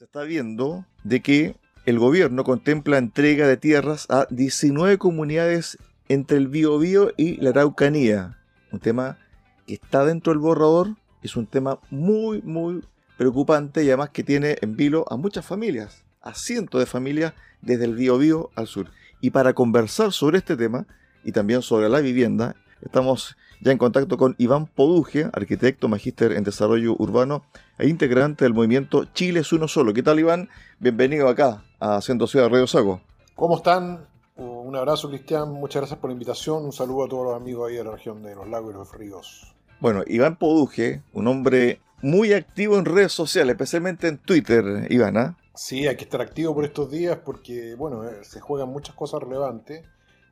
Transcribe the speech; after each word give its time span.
Se 0.00 0.06
está 0.06 0.22
viendo 0.22 0.86
de 1.04 1.20
que 1.20 1.56
el 1.84 1.98
gobierno 1.98 2.42
contempla 2.42 2.96
entrega 2.96 3.46
de 3.46 3.58
tierras 3.58 4.06
a 4.08 4.26
19 4.30 4.96
comunidades 4.96 5.76
entre 6.08 6.38
el 6.38 6.48
Biobío 6.48 7.12
y 7.18 7.36
la 7.36 7.50
Araucanía. 7.50 8.38
Un 8.72 8.80
tema 8.80 9.18
que 9.66 9.74
está 9.74 10.06
dentro 10.06 10.32
del 10.32 10.40
borrador, 10.40 10.96
es 11.22 11.36
un 11.36 11.46
tema 11.46 11.80
muy, 11.90 12.40
muy 12.40 12.82
preocupante 13.18 13.84
y 13.84 13.88
además 13.88 14.08
que 14.08 14.24
tiene 14.24 14.56
en 14.62 14.74
vilo 14.74 15.04
a 15.10 15.18
muchas 15.18 15.44
familias, 15.44 16.02
a 16.22 16.32
cientos 16.32 16.80
de 16.80 16.86
familias 16.86 17.34
desde 17.60 17.84
el 17.84 17.94
Biobío 17.94 18.48
al 18.54 18.68
sur. 18.68 18.90
Y 19.20 19.32
para 19.32 19.52
conversar 19.52 20.12
sobre 20.12 20.38
este 20.38 20.56
tema 20.56 20.86
y 21.24 21.32
también 21.32 21.60
sobre 21.60 21.90
la 21.90 22.00
vivienda, 22.00 22.56
estamos 22.80 23.36
ya 23.60 23.72
en 23.72 23.78
contacto 23.78 24.16
con 24.16 24.34
Iván 24.38 24.66
Poduje, 24.66 25.28
arquitecto, 25.32 25.88
magíster 25.88 26.32
en 26.32 26.44
desarrollo 26.44 26.96
urbano 26.98 27.44
e 27.78 27.88
integrante 27.88 28.44
del 28.44 28.54
movimiento 28.54 29.04
Chile 29.12 29.40
es 29.40 29.52
uno 29.52 29.68
solo. 29.68 29.92
¿Qué 29.92 30.02
tal, 30.02 30.18
Iván? 30.18 30.48
Bienvenido 30.78 31.28
acá 31.28 31.62
a 31.78 32.00
Ciento 32.00 32.26
Ciudad 32.26 32.48
Radio 32.48 32.66
Sago. 32.66 33.00
¿Cómo 33.34 33.56
están? 33.56 34.06
Un 34.36 34.74
abrazo, 34.76 35.10
Cristian. 35.10 35.52
Muchas 35.52 35.82
gracias 35.82 35.98
por 35.98 36.08
la 36.08 36.14
invitación. 36.14 36.64
Un 36.64 36.72
saludo 36.72 37.04
a 37.04 37.08
todos 37.08 37.24
los 37.26 37.36
amigos 37.36 37.68
ahí 37.68 37.76
de 37.76 37.84
la 37.84 37.90
región 37.90 38.22
de 38.22 38.34
los 38.34 38.48
lagos 38.48 38.72
y 38.72 38.78
los 38.78 38.92
ríos. 38.94 39.54
Bueno, 39.78 40.02
Iván 40.06 40.36
Poduje, 40.36 41.02
un 41.12 41.26
hombre 41.26 41.80
muy 42.02 42.32
activo 42.32 42.78
en 42.78 42.86
redes 42.86 43.12
sociales, 43.12 43.52
especialmente 43.52 44.08
en 44.08 44.16
Twitter, 44.18 44.86
Iván. 44.90 45.16
¿ah? 45.18 45.36
Sí, 45.54 45.86
hay 45.86 45.96
que 45.96 46.04
estar 46.04 46.22
activo 46.22 46.54
por 46.54 46.64
estos 46.64 46.90
días 46.90 47.18
porque, 47.22 47.74
bueno, 47.74 48.08
eh, 48.08 48.20
se 48.22 48.40
juegan 48.40 48.70
muchas 48.70 48.94
cosas 48.94 49.20
relevantes. 49.22 49.84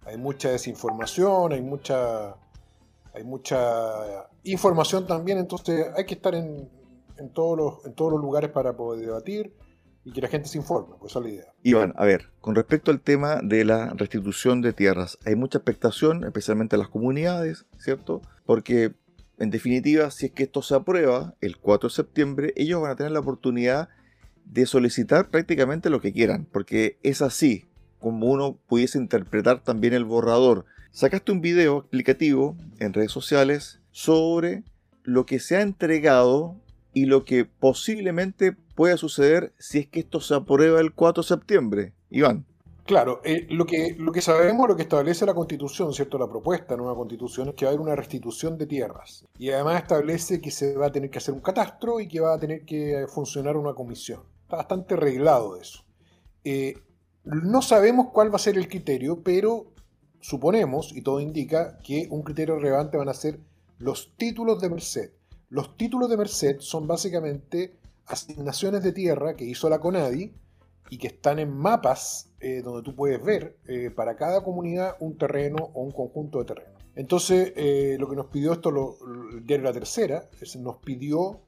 Hay 0.06 0.16
mucha 0.16 0.50
desinformación, 0.50 1.52
hay 1.52 1.60
mucha 1.60 2.34
hay 3.14 3.24
mucha 3.24 4.28
información 4.44 5.06
también, 5.06 5.38
entonces 5.38 5.86
hay 5.96 6.04
que 6.04 6.14
estar 6.14 6.34
en, 6.34 6.70
todos, 7.34 7.56
los, 7.56 7.86
en 7.86 7.94
todos 7.94 8.12
los 8.12 8.20
lugares 8.20 8.50
para 8.50 8.76
poder 8.76 9.04
debatir 9.04 9.54
y 10.04 10.12
que 10.12 10.20
la 10.20 10.28
gente 10.28 10.48
se 10.48 10.58
informe, 10.58 10.94
pues 10.98 11.12
esa 11.12 11.18
es 11.18 11.24
la 11.24 11.30
idea. 11.30 11.52
Iván, 11.62 11.92
a 11.96 12.04
ver, 12.04 12.30
con 12.40 12.54
respecto 12.54 12.90
al 12.90 13.00
tema 13.00 13.40
de 13.42 13.64
la 13.64 13.92
restitución 13.94 14.62
de 14.62 14.72
tierras, 14.72 15.18
hay 15.26 15.36
mucha 15.36 15.58
expectación, 15.58 16.24
especialmente 16.24 16.76
en 16.76 16.80
las 16.80 16.88
comunidades, 16.88 17.66
¿cierto? 17.78 18.22
Porque, 18.46 18.94
en 19.38 19.50
definitiva, 19.50 20.10
si 20.10 20.26
es 20.26 20.32
que 20.32 20.44
esto 20.44 20.62
se 20.62 20.74
aprueba 20.74 21.34
el 21.40 21.58
4 21.58 21.90
de 21.90 21.94
septiembre, 21.94 22.52
ellos 22.56 22.80
van 22.80 22.92
a 22.92 22.96
tener 22.96 23.12
la 23.12 23.20
oportunidad 23.20 23.90
de 24.46 24.64
solicitar 24.64 25.28
prácticamente 25.28 25.90
lo 25.90 26.00
que 26.00 26.12
quieran, 26.12 26.46
porque 26.50 26.98
es 27.02 27.20
así 27.20 27.66
como 27.98 28.28
uno 28.28 28.58
pudiese 28.66 28.98
interpretar 28.98 29.62
también 29.62 29.92
el 29.92 30.04
borrador 30.04 30.64
Sacaste 30.90 31.32
un 31.32 31.40
video 31.40 31.78
explicativo 31.78 32.56
en 32.80 32.92
redes 32.92 33.12
sociales 33.12 33.80
sobre 33.90 34.64
lo 35.04 35.26
que 35.26 35.38
se 35.38 35.56
ha 35.56 35.62
entregado 35.62 36.56
y 36.92 37.04
lo 37.04 37.24
que 37.24 37.44
posiblemente 37.44 38.52
pueda 38.74 38.96
suceder 38.96 39.52
si 39.58 39.78
es 39.78 39.86
que 39.86 40.00
esto 40.00 40.20
se 40.20 40.34
aprueba 40.34 40.80
el 40.80 40.92
4 40.92 41.22
de 41.22 41.28
septiembre. 41.28 41.92
Iván. 42.10 42.46
Claro, 42.88 43.20
eh, 43.22 43.46
lo, 43.50 43.66
que, 43.66 43.94
lo 43.98 44.12
que 44.12 44.22
sabemos, 44.22 44.66
lo 44.66 44.74
que 44.74 44.82
establece 44.82 45.26
la 45.26 45.34
Constitución, 45.34 45.92
¿cierto? 45.92 46.18
La 46.18 46.26
propuesta 46.26 46.72
de 46.72 46.78
nueva 46.78 46.96
Constitución 46.96 47.48
es 47.48 47.54
que 47.54 47.66
va 47.66 47.70
a 47.70 47.74
haber 47.74 47.82
una 47.82 47.94
restitución 47.94 48.56
de 48.56 48.66
tierras. 48.66 49.26
Y 49.38 49.50
además 49.50 49.82
establece 49.82 50.40
que 50.40 50.50
se 50.50 50.74
va 50.74 50.86
a 50.86 50.92
tener 50.92 51.10
que 51.10 51.18
hacer 51.18 51.34
un 51.34 51.40
catastro 51.40 52.00
y 52.00 52.08
que 52.08 52.20
va 52.20 52.34
a 52.34 52.38
tener 52.38 52.64
que 52.64 53.04
funcionar 53.06 53.58
una 53.58 53.74
comisión. 53.74 54.22
Está 54.44 54.56
bastante 54.56 54.94
arreglado 54.94 55.60
eso. 55.60 55.84
Eh, 56.44 56.78
no 57.24 57.60
sabemos 57.60 58.06
cuál 58.10 58.32
va 58.32 58.36
a 58.36 58.38
ser 58.38 58.56
el 58.56 58.68
criterio, 58.68 59.22
pero 59.22 59.74
suponemos, 60.20 60.92
y 60.94 61.02
todo 61.02 61.20
indica, 61.20 61.78
que 61.78 62.08
un 62.10 62.22
criterio 62.22 62.58
relevante 62.58 62.96
van 62.96 63.08
a 63.08 63.14
ser 63.14 63.38
los 63.78 64.14
títulos 64.16 64.60
de 64.60 64.70
Merced. 64.70 65.10
Los 65.50 65.76
títulos 65.76 66.10
de 66.10 66.16
Merced 66.16 66.56
son 66.60 66.86
básicamente 66.86 67.78
asignaciones 68.06 68.82
de 68.82 68.92
tierra 68.92 69.34
que 69.34 69.44
hizo 69.44 69.68
la 69.68 69.78
CONADI 69.78 70.32
y 70.90 70.98
que 70.98 71.08
están 71.08 71.38
en 71.38 71.54
mapas 71.54 72.30
eh, 72.40 72.62
donde 72.62 72.82
tú 72.82 72.94
puedes 72.94 73.22
ver 73.22 73.56
eh, 73.66 73.90
para 73.90 74.16
cada 74.16 74.42
comunidad 74.42 74.96
un 75.00 75.16
terreno 75.16 75.70
o 75.74 75.82
un 75.82 75.92
conjunto 75.92 76.38
de 76.38 76.44
terrenos. 76.46 76.82
Entonces, 76.96 77.52
eh, 77.56 77.96
lo 77.98 78.08
que 78.08 78.16
nos 78.16 78.26
pidió 78.26 78.52
esto 78.52 78.70
lo, 78.70 78.96
La 79.46 79.72
Tercera, 79.72 80.28
es, 80.40 80.56
nos 80.56 80.78
pidió 80.78 81.40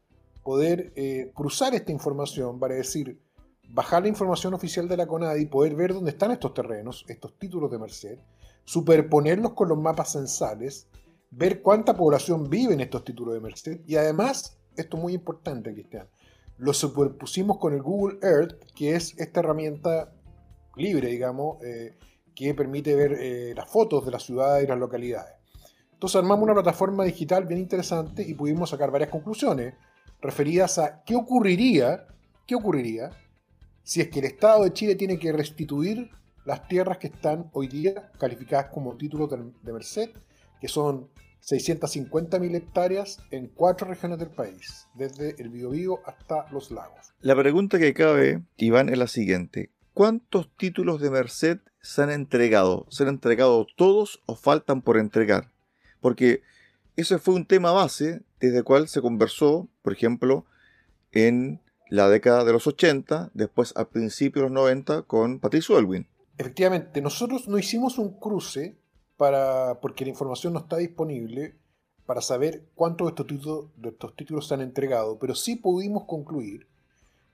poder 0.42 0.92
cruzar 1.34 1.74
esta 1.74 1.92
información 1.92 2.58
para 2.58 2.74
decir, 2.74 3.20
bajar 3.68 4.02
la 4.02 4.08
información 4.08 4.54
oficial 4.54 4.88
de 4.88 4.96
la 4.96 5.06
CONADI, 5.06 5.46
poder 5.46 5.74
ver 5.74 5.92
dónde 5.92 6.10
están 6.10 6.30
estos 6.30 6.54
terrenos, 6.54 7.04
estos 7.08 7.38
títulos 7.38 7.70
de 7.70 7.78
Merced, 7.78 8.18
superponerlos 8.64 9.52
con 9.54 9.68
los 9.68 9.78
mapas 9.78 10.12
censales, 10.12 10.88
ver 11.30 11.62
cuánta 11.62 11.96
población 11.96 12.48
vive 12.48 12.74
en 12.74 12.80
estos 12.80 13.04
títulos 13.04 13.34
de 13.34 13.40
Merced 13.40 13.80
y 13.86 13.96
además, 13.96 14.58
esto 14.76 14.96
es 14.96 15.02
muy 15.02 15.14
importante, 15.14 15.72
Cristian, 15.72 16.08
lo 16.58 16.72
superpusimos 16.72 17.58
con 17.58 17.72
el 17.72 17.82
Google 17.82 18.18
Earth, 18.22 18.62
que 18.74 18.94
es 18.94 19.18
esta 19.18 19.40
herramienta 19.40 20.12
libre, 20.76 21.08
digamos, 21.08 21.62
eh, 21.62 21.96
que 22.34 22.54
permite 22.54 22.94
ver 22.94 23.16
eh, 23.18 23.54
las 23.56 23.70
fotos 23.70 24.04
de 24.04 24.10
las 24.10 24.22
ciudades 24.22 24.64
y 24.64 24.66
las 24.66 24.78
localidades. 24.78 25.34
Entonces 25.92 26.16
armamos 26.16 26.44
una 26.44 26.54
plataforma 26.54 27.04
digital 27.04 27.44
bien 27.44 27.60
interesante 27.60 28.22
y 28.22 28.34
pudimos 28.34 28.70
sacar 28.70 28.90
varias 28.90 29.10
conclusiones 29.10 29.74
referidas 30.20 30.78
a 30.78 31.02
qué 31.04 31.16
ocurriría, 31.16 32.06
qué 32.46 32.54
ocurriría 32.54 33.10
si 33.82 34.00
es 34.00 34.08
que 34.08 34.20
el 34.20 34.26
Estado 34.26 34.64
de 34.64 34.72
Chile 34.72 34.94
tiene 34.94 35.18
que 35.18 35.32
restituir 35.32 36.10
las 36.44 36.66
tierras 36.68 36.98
que 36.98 37.08
están 37.08 37.50
hoy 37.52 37.68
día 37.68 38.10
calificadas 38.18 38.66
como 38.72 38.96
títulos 38.96 39.30
de, 39.30 39.72
Merced, 39.72 40.10
que 40.60 40.68
son 40.68 41.10
650.000 41.42 42.54
hectáreas 42.54 43.18
en 43.30 43.48
cuatro 43.48 43.88
regiones 43.88 44.18
del 44.18 44.30
país, 44.30 44.88
desde 44.94 45.40
el 45.40 45.50
Biobío 45.50 46.00
hasta 46.06 46.50
los 46.50 46.70
lagos. 46.70 47.14
La 47.20 47.36
pregunta 47.36 47.78
que 47.78 47.94
cabe, 47.94 48.42
Iván, 48.56 48.88
es 48.88 48.98
la 48.98 49.06
siguiente. 49.06 49.70
¿Cuántos 49.92 50.54
títulos 50.56 51.00
de 51.00 51.10
Merced 51.10 51.58
se 51.82 52.02
han 52.02 52.10
entregado? 52.10 52.86
¿Se 52.90 53.02
han 53.02 53.10
entregado 53.10 53.66
todos 53.76 54.22
o 54.26 54.36
faltan 54.36 54.82
por 54.82 54.96
entregar? 54.96 55.50
Porque 56.00 56.42
ese 56.96 57.18
fue 57.18 57.34
un 57.34 57.46
tema 57.46 57.72
base 57.72 58.22
desde 58.40 58.58
el 58.58 58.64
cual 58.64 58.88
se 58.88 59.00
conversó, 59.00 59.68
por 59.82 59.92
ejemplo, 59.92 60.46
en 61.12 61.60
la 61.88 62.08
década 62.08 62.44
de 62.44 62.52
los 62.52 62.66
80, 62.66 63.30
después 63.34 63.72
a 63.76 63.88
principios 63.88 64.44
de 64.44 64.48
los 64.48 64.52
90 64.52 65.02
con 65.02 65.40
Patricio 65.40 65.78
Elwin. 65.78 66.06
Efectivamente, 66.40 67.02
nosotros 67.02 67.48
no 67.48 67.58
hicimos 67.58 67.98
un 67.98 68.18
cruce 68.18 68.74
para, 69.18 69.78
porque 69.82 70.06
la 70.06 70.10
información 70.10 70.54
no 70.54 70.60
está 70.60 70.78
disponible 70.78 71.54
para 72.06 72.22
saber 72.22 72.64
cuántos 72.74 73.08
de 73.08 73.10
estos 73.10 73.26
títulos, 73.26 73.66
de 73.76 73.90
estos 73.90 74.16
títulos 74.16 74.48
se 74.48 74.54
han 74.54 74.62
entregado, 74.62 75.18
pero 75.18 75.34
sí 75.34 75.56
pudimos 75.56 76.04
concluir 76.04 76.66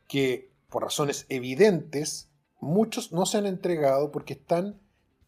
que 0.08 0.50
por 0.68 0.82
razones 0.82 1.24
evidentes 1.28 2.30
muchos 2.58 3.12
no 3.12 3.26
se 3.26 3.38
han 3.38 3.46
entregado 3.46 4.10
porque 4.10 4.32
están 4.32 4.80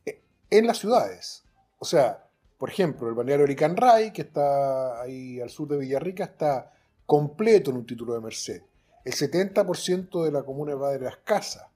eh, 0.07 0.23
en 0.51 0.67
las 0.67 0.79
ciudades. 0.79 1.45
O 1.79 1.85
sea, 1.85 2.27
por 2.59 2.71
ejemplo, 2.71 3.09
el 3.09 3.15
balneario 3.15 3.47
Ray, 3.47 4.11
que 4.13 4.23
está 4.23 5.01
ahí 5.01 5.41
al 5.41 5.51
sur 5.51 5.69
de 5.69 5.79
Villarrica, 5.79 6.25
está 6.25 6.73
completo 7.07 7.71
en 7.71 7.77
un 7.77 7.87
título 7.87 8.15
de 8.15 8.23
Merced. 8.23 8.61
El 9.05 9.13
70% 9.13 10.25
de 10.25 10.33
la 10.33 10.43
comuna 10.43 10.75
de 10.75 10.99
las 10.99 11.19
Casas 11.19 11.69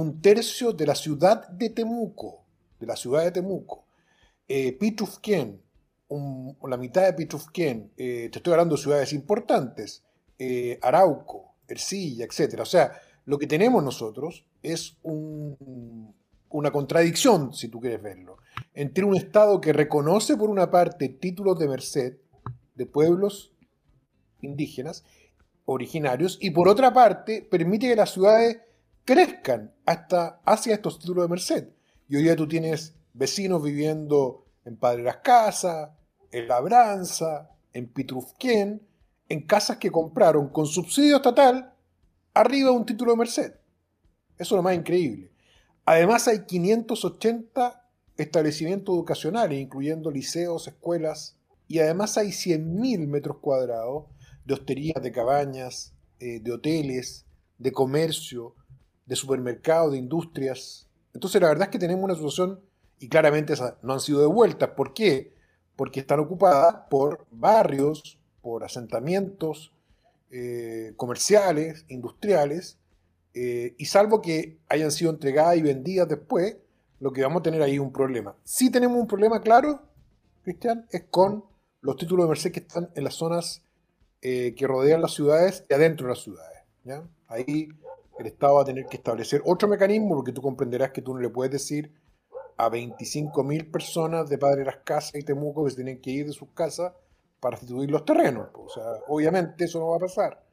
un 0.00 0.20
tercio 0.20 0.72
de 0.72 0.86
la 0.86 0.96
ciudad 0.96 1.48
de 1.50 1.70
Temuco, 1.70 2.42
de 2.80 2.86
la 2.86 2.96
ciudad 2.96 3.22
de 3.22 3.30
Temuco. 3.30 3.84
Eh, 4.48 4.76
la 6.68 6.76
mitad 6.76 7.04
de 7.04 7.12
Pitrufquén, 7.12 7.92
eh, 7.96 8.28
te 8.32 8.38
estoy 8.38 8.52
hablando 8.54 8.74
de 8.74 8.82
ciudades 8.82 9.12
importantes, 9.12 10.02
eh, 10.36 10.80
Arauco, 10.82 11.54
Ercilla, 11.68 12.24
etc. 12.24 12.60
O 12.60 12.66
sea, 12.66 12.92
lo 13.24 13.38
que 13.38 13.46
tenemos 13.46 13.84
nosotros 13.84 14.44
es 14.64 14.96
una 15.04 16.72
contradicción, 16.72 17.54
si 17.54 17.68
tú 17.68 17.80
quieres 17.80 18.02
verlo, 18.02 18.38
entre 18.74 19.04
un 19.04 19.14
Estado 19.14 19.60
que 19.60 19.72
reconoce 19.72 20.36
por 20.36 20.50
una 20.50 20.72
parte 20.72 21.08
títulos 21.08 21.56
de 21.60 21.68
merced 21.68 22.16
de 22.74 22.86
pueblos 22.86 23.52
indígenas 24.40 25.04
originarios 25.66 26.36
y 26.40 26.50
por 26.50 26.68
otra 26.68 26.92
parte 26.92 27.46
permite 27.48 27.88
que 27.88 27.96
las 27.96 28.12
ciudades 28.12 28.58
crezcan 29.04 29.74
hasta 29.84 30.40
hacia 30.44 30.74
estos 30.74 30.98
títulos 30.98 31.24
de 31.24 31.28
merced. 31.28 31.68
Y 32.08 32.16
hoy 32.16 32.22
día 32.22 32.36
tú 32.36 32.48
tienes 32.48 32.94
vecinos 33.12 33.62
viviendo 33.62 34.46
en 34.64 34.76
Padre 34.76 35.02
Las 35.02 35.18
Casas, 35.18 35.90
en 36.30 36.48
Labranza, 36.48 37.50
en 37.72 37.88
Pitrufquén, 37.88 38.86
en 39.28 39.46
casas 39.46 39.78
que 39.78 39.90
compraron 39.90 40.48
con 40.48 40.66
subsidio 40.66 41.16
estatal 41.16 41.74
arriba 42.34 42.70
de 42.70 42.76
un 42.76 42.86
título 42.86 43.12
de 43.12 43.18
merced. 43.18 43.54
Eso 44.36 44.54
es 44.54 44.56
lo 44.56 44.62
más 44.62 44.74
increíble. 44.74 45.30
Además 45.84 46.26
hay 46.28 46.44
580 46.44 47.88
establecimientos 48.16 48.94
educacionales, 48.94 49.60
incluyendo 49.60 50.10
liceos, 50.10 50.66
escuelas, 50.66 51.36
y 51.68 51.78
además 51.78 52.18
hay 52.18 52.28
100.000 52.28 53.06
metros 53.06 53.38
cuadrados 53.38 54.06
de 54.44 54.54
hosterías, 54.54 55.02
de 55.02 55.12
cabañas, 55.12 55.94
eh, 56.20 56.40
de 56.40 56.52
hoteles, 56.52 57.26
de 57.58 57.72
comercio, 57.72 58.54
de 59.06 59.16
supermercados, 59.16 59.92
de 59.92 59.98
industrias. 59.98 60.88
Entonces 61.12 61.40
la 61.40 61.48
verdad 61.48 61.64
es 61.64 61.70
que 61.70 61.78
tenemos 61.78 62.04
una 62.04 62.14
situación, 62.14 62.60
y 62.98 63.08
claramente 63.08 63.52
esas 63.52 63.74
no 63.82 63.92
han 63.92 64.00
sido 64.00 64.20
devueltas. 64.20 64.70
¿Por 64.70 64.94
qué? 64.94 65.34
Porque 65.76 66.00
están 66.00 66.20
ocupadas 66.20 66.86
por 66.88 67.26
barrios, 67.30 68.18
por 68.40 68.64
asentamientos 68.64 69.72
eh, 70.30 70.94
comerciales, 70.96 71.84
industriales, 71.88 72.78
eh, 73.34 73.74
y 73.78 73.86
salvo 73.86 74.22
que 74.22 74.58
hayan 74.68 74.92
sido 74.92 75.10
entregadas 75.10 75.56
y 75.56 75.62
vendidas 75.62 76.08
después, 76.08 76.56
lo 77.00 77.12
que 77.12 77.22
vamos 77.22 77.40
a 77.40 77.42
tener 77.42 77.60
ahí 77.62 77.74
es 77.74 77.80
un 77.80 77.92
problema. 77.92 78.36
Si 78.44 78.70
tenemos 78.70 78.96
un 78.96 79.06
problema 79.06 79.40
claro, 79.40 79.82
Cristian, 80.42 80.86
es 80.90 81.04
con 81.10 81.44
los 81.80 81.96
títulos 81.96 82.24
de 82.24 82.28
Merced 82.28 82.52
que 82.52 82.60
están 82.60 82.90
en 82.94 83.04
las 83.04 83.14
zonas 83.14 83.62
eh, 84.22 84.54
que 84.56 84.66
rodean 84.66 85.02
las 85.02 85.12
ciudades 85.12 85.64
y 85.68 85.74
adentro 85.74 86.06
de 86.06 86.12
las 86.14 86.22
ciudades. 86.22 86.60
Ahí 87.28 87.68
el 88.18 88.26
Estado 88.26 88.54
va 88.54 88.62
a 88.62 88.64
tener 88.64 88.86
que 88.86 88.96
establecer 88.96 89.42
otro 89.44 89.68
mecanismo, 89.68 90.14
porque 90.16 90.32
tú 90.32 90.42
comprenderás 90.42 90.90
que 90.92 91.02
tú 91.02 91.14
no 91.14 91.20
le 91.20 91.28
puedes 91.28 91.52
decir 91.52 91.92
a 92.56 92.70
25.000 92.70 93.70
personas 93.70 94.28
de 94.28 94.38
Padre 94.38 94.64
Las 94.64 94.78
Casas 94.84 95.16
y 95.16 95.22
Temuco 95.22 95.64
que 95.64 95.70
se 95.70 95.76
tienen 95.76 96.00
que 96.00 96.10
ir 96.10 96.26
de 96.26 96.32
sus 96.32 96.48
casas 96.50 96.92
para 97.40 97.56
restituir 97.56 97.90
los 97.90 98.04
terrenos. 98.04 98.48
O 98.54 98.68
sea, 98.68 98.84
obviamente 99.08 99.64
eso 99.64 99.80
no 99.80 99.88
va 99.88 99.96
a 99.96 100.00
pasar. 100.00 100.44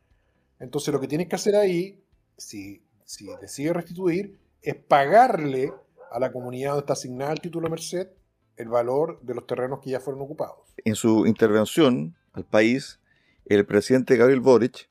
Entonces 0.60 0.94
lo 0.94 1.00
que 1.00 1.08
tienes 1.08 1.28
que 1.28 1.36
hacer 1.36 1.56
ahí, 1.56 2.04
si, 2.38 2.84
si 3.06 3.28
decides 3.40 3.74
restituir, 3.74 4.40
es 4.62 4.76
pagarle 4.76 5.72
a 6.12 6.20
la 6.20 6.32
comunidad 6.32 6.72
donde 6.72 6.82
está 6.82 6.94
asignada 6.94 7.32
el 7.34 7.42
título 7.42 7.70
Merced 7.70 8.08
el 8.58 8.70
valor 8.70 9.20
de 9.22 9.34
los 9.34 9.48
terrenos 9.48 9.80
que 9.80 9.90
ya 9.90 10.00
fueron 10.00 10.22
ocupados. 10.22 10.60
En 10.86 10.96
su 10.96 11.26
intervención 11.26 12.16
al 12.34 12.46
país, 12.46 13.00
el 13.46 13.66
presidente 13.66 14.16
Gabriel 14.18 14.42
Boric 14.42 14.90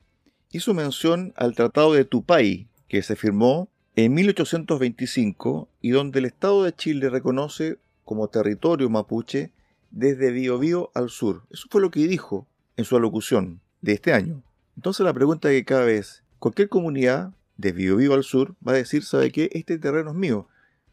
hizo 0.51 0.73
mención 0.73 1.33
al 1.35 1.55
Tratado 1.55 1.93
de 1.93 2.05
Tupay, 2.05 2.67
que 2.87 3.01
se 3.01 3.15
firmó 3.15 3.69
en 3.95 4.13
1825 4.13 5.69
y 5.81 5.91
donde 5.91 6.19
el 6.19 6.25
Estado 6.25 6.63
de 6.63 6.73
Chile 6.73 7.09
reconoce 7.09 7.77
como 8.03 8.27
territorio 8.27 8.89
mapuche 8.89 9.51
desde 9.91 10.31
Biobío 10.31 10.91
al 10.93 11.09
sur. 11.09 11.43
Eso 11.51 11.67
fue 11.69 11.81
lo 11.81 11.91
que 11.91 12.07
dijo 12.07 12.47
en 12.77 12.85
su 12.85 12.95
alocución 12.95 13.61
de 13.81 13.93
este 13.93 14.13
año. 14.13 14.43
Entonces 14.75 15.05
la 15.05 15.13
pregunta 15.13 15.49
que 15.49 15.65
cabe 15.65 15.97
es, 15.97 16.23
cualquier 16.39 16.69
comunidad 16.69 17.33
de 17.57 17.71
Biobío 17.71 18.13
al 18.13 18.23
sur 18.23 18.55
va 18.65 18.73
a 18.73 18.75
decir, 18.75 19.03
¿sabe 19.03 19.31
qué? 19.31 19.49
Este 19.53 19.77
terreno 19.77 20.11
es 20.11 20.15
mío. 20.15 20.47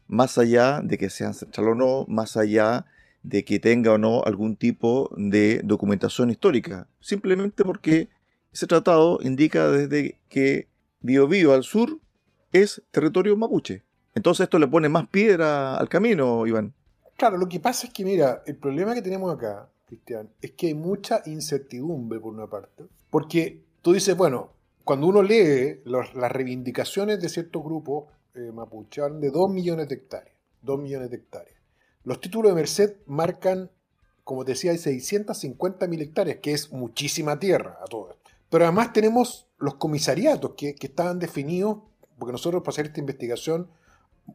Más 0.07 0.37
allá 0.37 0.81
de 0.81 0.97
que 0.97 1.09
sea 1.09 1.27
ancestral 1.27 1.69
o 1.69 1.75
no, 1.75 2.05
más 2.07 2.37
allá 2.37 2.85
de 3.23 3.43
que 3.43 3.59
tenga 3.59 3.93
o 3.93 3.97
no 3.97 4.23
algún 4.23 4.55
tipo 4.55 5.13
de 5.17 5.61
documentación 5.63 6.29
histórica. 6.29 6.87
Simplemente 6.99 7.63
porque 7.63 8.09
ese 8.51 8.67
tratado 8.67 9.19
indica 9.21 9.69
desde 9.69 10.19
que 10.29 10.67
Biobío 11.01 11.53
al 11.53 11.63
sur 11.63 11.99
es 12.51 12.81
territorio 12.91 13.37
mapuche. 13.37 13.83
Entonces 14.15 14.45
esto 14.45 14.59
le 14.59 14.67
pone 14.67 14.89
más 14.89 15.07
piedra 15.07 15.77
al 15.77 15.87
camino, 15.87 16.45
Iván. 16.45 16.73
Claro, 17.15 17.37
lo 17.37 17.47
que 17.47 17.59
pasa 17.59 17.87
es 17.87 17.93
que, 17.93 18.03
mira, 18.03 18.43
el 18.45 18.55
problema 18.55 18.93
que 18.93 19.01
tenemos 19.01 19.33
acá, 19.33 19.69
Cristian, 19.85 20.29
es 20.41 20.51
que 20.51 20.67
hay 20.67 20.73
mucha 20.73 21.21
incertidumbre 21.25 22.19
por 22.19 22.33
una 22.33 22.47
parte. 22.47 22.85
Porque 23.09 23.61
tú 23.81 23.93
dices, 23.93 24.15
bueno, 24.15 24.51
cuando 24.83 25.07
uno 25.07 25.21
lee 25.21 25.81
las 25.85 26.31
reivindicaciones 26.31 27.21
de 27.21 27.29
ciertos 27.29 27.63
grupos 27.63 28.05
eh, 28.35 28.51
mapuche, 28.53 29.01
hablan 29.01 29.21
de 29.21 29.31
2 29.31 29.51
millones 29.51 29.87
de 29.89 29.95
hectáreas. 29.95 30.35
2 30.61 30.79
millones 30.79 31.09
de 31.09 31.17
hectáreas. 31.17 31.55
Los 32.03 32.21
títulos 32.21 32.51
de 32.51 32.55
Merced 32.55 32.95
marcan, 33.05 33.69
como 34.23 34.45
te 34.45 34.53
decía, 34.53 34.71
hay 34.71 34.77
650 34.77 35.87
mil 35.87 36.01
hectáreas, 36.01 36.37
que 36.37 36.53
es 36.53 36.71
muchísima 36.71 37.37
tierra 37.39 37.77
a 37.83 37.85
todo 37.85 38.11
esto. 38.11 38.18
Pero 38.49 38.65
además 38.65 38.93
tenemos 38.93 39.47
los 39.57 39.75
comisariatos 39.75 40.53
que, 40.55 40.75
que 40.75 40.87
estaban 40.87 41.19
definidos, 41.19 41.77
porque 42.17 42.31
nosotros 42.31 42.61
para 42.61 42.71
hacer 42.71 42.87
esta 42.87 42.99
investigación 42.99 43.69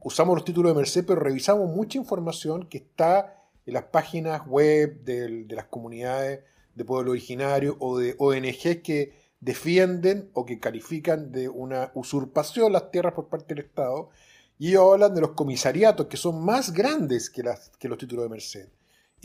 usamos 0.02 0.34
los 0.34 0.44
títulos 0.44 0.72
de 0.72 0.76
Merced, 0.76 1.04
pero 1.06 1.20
revisamos 1.20 1.68
mucha 1.68 1.98
información 1.98 2.66
que 2.68 2.78
está 2.78 3.44
en 3.66 3.74
las 3.74 3.84
páginas 3.84 4.46
web 4.46 5.02
de, 5.04 5.46
las 5.50 5.66
comunidades 5.66 6.40
de 6.74 6.84
pueblo 6.84 7.12
originario 7.12 7.76
o 7.80 7.98
de 7.98 8.16
ONG 8.18 8.82
que 8.82 9.12
defienden 9.40 10.30
o 10.32 10.44
que 10.44 10.58
califican 10.58 11.30
de 11.30 11.48
una 11.48 11.90
usurpación 11.94 12.72
las 12.72 12.90
tierras 12.90 13.14
por 13.14 13.28
parte 13.28 13.54
del 13.54 13.64
Estado. 13.64 14.10
Y 14.58 14.76
hablan 14.76 15.14
de 15.14 15.20
los 15.20 15.32
comisariatos, 15.32 16.06
que 16.06 16.16
son 16.16 16.44
más 16.44 16.72
grandes 16.72 17.28
que, 17.28 17.42
que 17.78 17.88
los 17.88 17.98
títulos 17.98 18.24
de 18.24 18.28
Merced. 18.28 18.68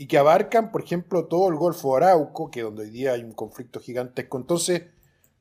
Y 0.00 0.06
que 0.06 0.16
abarcan, 0.16 0.72
por 0.72 0.82
ejemplo, 0.82 1.26
todo 1.26 1.48
el 1.48 1.56
Golfo 1.56 1.94
Arauco, 1.94 2.50
que 2.50 2.62
donde 2.62 2.84
hoy 2.84 2.90
día 2.90 3.12
hay 3.12 3.22
un 3.22 3.32
conflicto 3.32 3.80
gigantesco. 3.80 4.38
Entonces, 4.38 4.82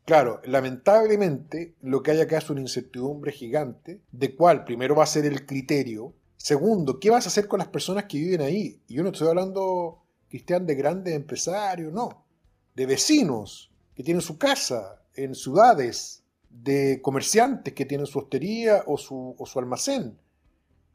Claro, 0.10 0.42
lamentablemente 0.44 1.76
lo 1.82 2.02
que 2.02 2.10
hay 2.10 2.22
acá 2.22 2.40
es 2.40 2.50
una 2.50 2.62
incertidumbre 2.62 3.32
gigante 3.32 4.02
de 4.12 4.36
cuál 4.36 4.66
primero 4.66 4.96
va 4.96 5.04
a 5.04 5.06
ser 5.06 5.24
el 5.24 5.46
criterio, 5.46 6.16
segundo, 6.36 7.00
¿qué 7.00 7.12
vas 7.12 7.26
a 7.26 7.30
hacer 7.30 7.48
con 7.48 7.60
las 7.60 7.68
personas 7.68 8.06
que 8.06 8.18
viven 8.18 8.42
ahí? 8.42 8.82
Y 8.88 8.96
yo 8.96 9.04
no 9.04 9.10
estoy 9.10 9.28
hablando, 9.28 10.02
Cristian, 10.28 10.66
de 10.66 10.74
grandes 10.74 11.14
empresarios, 11.14 11.94
no, 11.94 12.26
de 12.76 12.88
vecinos 12.88 13.72
que 13.94 14.04
tienen 14.04 14.22
su 14.22 14.40
casa 14.40 15.04
en 15.14 15.36
ciudades, 15.36 16.24
de 16.50 17.02
comerciantes 17.04 17.76
que 17.76 17.86
tienen 17.86 18.08
su 18.08 18.18
hostería 18.18 18.84
o 18.88 18.98
su, 18.98 19.36
almacén. 19.58 20.18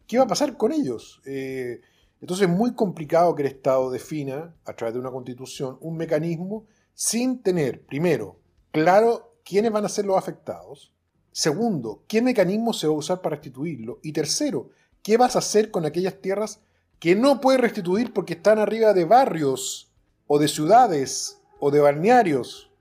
¿Qué 0.09 0.19
va 0.19 0.25
a 0.25 0.27
pasar 0.27 0.57
con 0.57 0.73
ellos? 0.73 1.23
Eh, 1.25 1.81
entonces 2.25 2.49
es 2.49 2.57
muy 2.57 2.73
complicado 2.73 3.35
que 3.35 3.43
el 3.43 3.49
Estado 3.49 3.91
defina, 3.91 4.57
a 4.65 4.73
través 4.73 4.95
de 4.95 5.01
una 5.01 5.11
constitución, 5.11 5.77
un 5.83 5.99
mecanismo 5.99 6.65
sin 6.95 7.43
tener, 7.43 7.85
primero, 7.85 8.41
claro 8.71 9.37
quiénes 9.45 9.71
van 9.71 9.85
a 9.85 9.91
ser 9.91 10.07
los 10.07 10.17
afectados. 10.17 10.95
Segundo, 11.33 12.03
qué 12.09 12.23
mecanismo 12.23 12.73
se 12.73 12.87
va 12.87 12.95
a 12.95 12.97
usar 12.97 13.21
para 13.21 13.37
restituirlo. 13.37 13.99
Y 14.03 14.13
tercero, 14.13 14.71
qué 15.03 15.19
vas 15.19 15.37
a 15.37 15.41
hacer 15.41 15.71
con 15.71 15.85
aquellas 15.85 16.19
tierras 16.23 16.63
que 16.99 17.15
no 17.15 17.43
puedes 17.43 17.61
restituir 17.61 18.15
porque 18.15 18.33
están 18.33 18.59
arriba 18.59 18.95
de 18.95 19.05
barrios 19.05 19.93
o 20.27 20.39
de 20.39 20.49
ciudades 20.49 21.43
o 21.61 21.71
de 21.71 21.81
balnearios. 21.81 22.73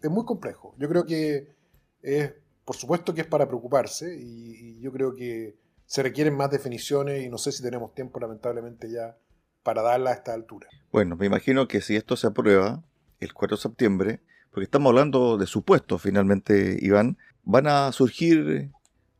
Es 0.00 0.08
muy 0.08 0.24
complejo. 0.24 0.74
Yo 0.78 0.88
creo 0.88 1.04
que 1.04 1.52
es, 2.00 2.32
por 2.64 2.74
supuesto 2.74 3.12
que 3.12 3.20
es 3.20 3.26
para 3.26 3.46
preocuparse 3.46 4.16
y, 4.18 4.80
yo 4.80 4.90
creo 4.90 5.14
que 5.14 5.58
se 5.88 6.02
requieren 6.02 6.36
más 6.36 6.50
definiciones 6.50 7.24
y 7.24 7.30
no 7.30 7.38
sé 7.38 7.50
si 7.50 7.62
tenemos 7.62 7.94
tiempo 7.94 8.20
lamentablemente 8.20 8.90
ya 8.92 9.16
para 9.62 9.80
darla 9.80 10.10
a 10.10 10.12
esta 10.12 10.34
altura. 10.34 10.68
Bueno, 10.92 11.16
me 11.16 11.24
imagino 11.24 11.66
que 11.66 11.80
si 11.80 11.96
esto 11.96 12.14
se 12.14 12.26
aprueba 12.26 12.84
el 13.20 13.32
4 13.32 13.56
de 13.56 13.62
septiembre, 13.62 14.20
porque 14.50 14.64
estamos 14.64 14.90
hablando 14.90 15.38
de 15.38 15.46
supuestos 15.46 16.02
finalmente, 16.02 16.76
Iván, 16.82 17.16
van 17.42 17.68
a 17.68 17.90
surgir 17.92 18.70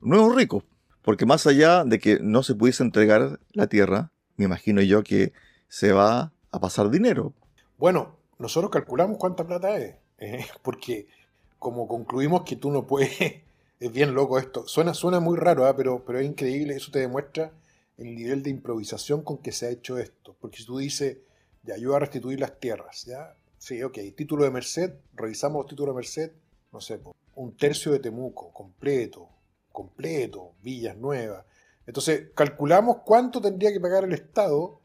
nuevos 0.01 0.37
ricos, 0.37 0.63
porque 1.01 1.25
más 1.25 1.47
allá 1.47 1.85
de 1.85 1.99
que 1.99 2.19
no 2.21 2.43
se 2.43 2.55
pudiese 2.55 2.83
entregar 2.83 3.41
la 3.53 3.67
tierra, 3.69 4.13
me 4.37 4.45
imagino 4.45 4.83
yo 4.83 5.03
que 5.03 5.33
se 5.69 5.93
va 5.93 6.35
a 6.51 6.61
pasar 6.61 6.91
dinero. 6.91 7.33
Bueno, 7.79 8.19
nosotros 8.39 8.71
calculamos 8.71 9.17
cuánta 9.17 9.47
plata 9.47 9.79
es, 9.79 9.97
¿eh? 10.19 10.45
porque 10.61 11.09
como 11.59 11.89
concluimos 11.89 12.43
que 12.43 12.57
tú 12.57 12.71
no 12.71 12.87
puedes, 12.87 13.43
es 13.81 13.93
bien 13.93 14.15
loco 14.15 14.39
esto, 14.39 14.67
suena, 14.67 14.95
suena 14.95 15.21
muy 15.21 15.37
raro, 15.37 15.67
¿ah? 15.67 15.77
pero, 15.77 16.05
pero 16.05 16.19
es 16.19 16.27
increíble, 16.27 16.75
eso 16.75 16.91
te 16.91 17.01
demuestra 17.01 17.53
el 17.97 18.15
nivel 18.15 18.43
de 18.43 18.51
improvisación 18.51 19.23
con 19.23 19.39
que 19.39 19.53
se 19.53 19.67
ha 19.67 19.71
hecho 19.71 19.99
esto, 19.99 20.37
porque 20.41 20.59
si 20.59 20.67
tú 20.67 20.79
dices, 20.79 21.19
ya 21.63 21.77
yo 21.77 21.89
voy 21.89 21.97
a 21.97 22.01
restituir 22.01 22.41
las 22.41 22.59
tierras, 22.59 23.05
ya 23.05 23.35
Sí, 23.59 23.83
ok. 23.83 23.99
Título 24.17 24.45
de 24.45 24.51
Merced, 24.51 24.93
revisamos 25.15 25.63
los 25.63 25.71
títulos 25.71 25.95
de 25.95 25.97
Merced, 25.97 26.33
no 26.73 26.81
sé, 26.81 27.01
un 27.35 27.57
tercio 27.57 27.93
de 27.93 27.99
Temuco, 27.99 28.53
completo, 28.53 29.29
completo, 29.73 30.55
Villas 30.63 30.97
Nuevas. 30.97 31.45
Entonces, 31.87 32.29
calculamos 32.35 32.99
cuánto 33.05 33.41
tendría 33.41 33.73
que 33.73 33.81
pagar 33.81 34.05
el 34.05 34.13
Estado 34.13 34.81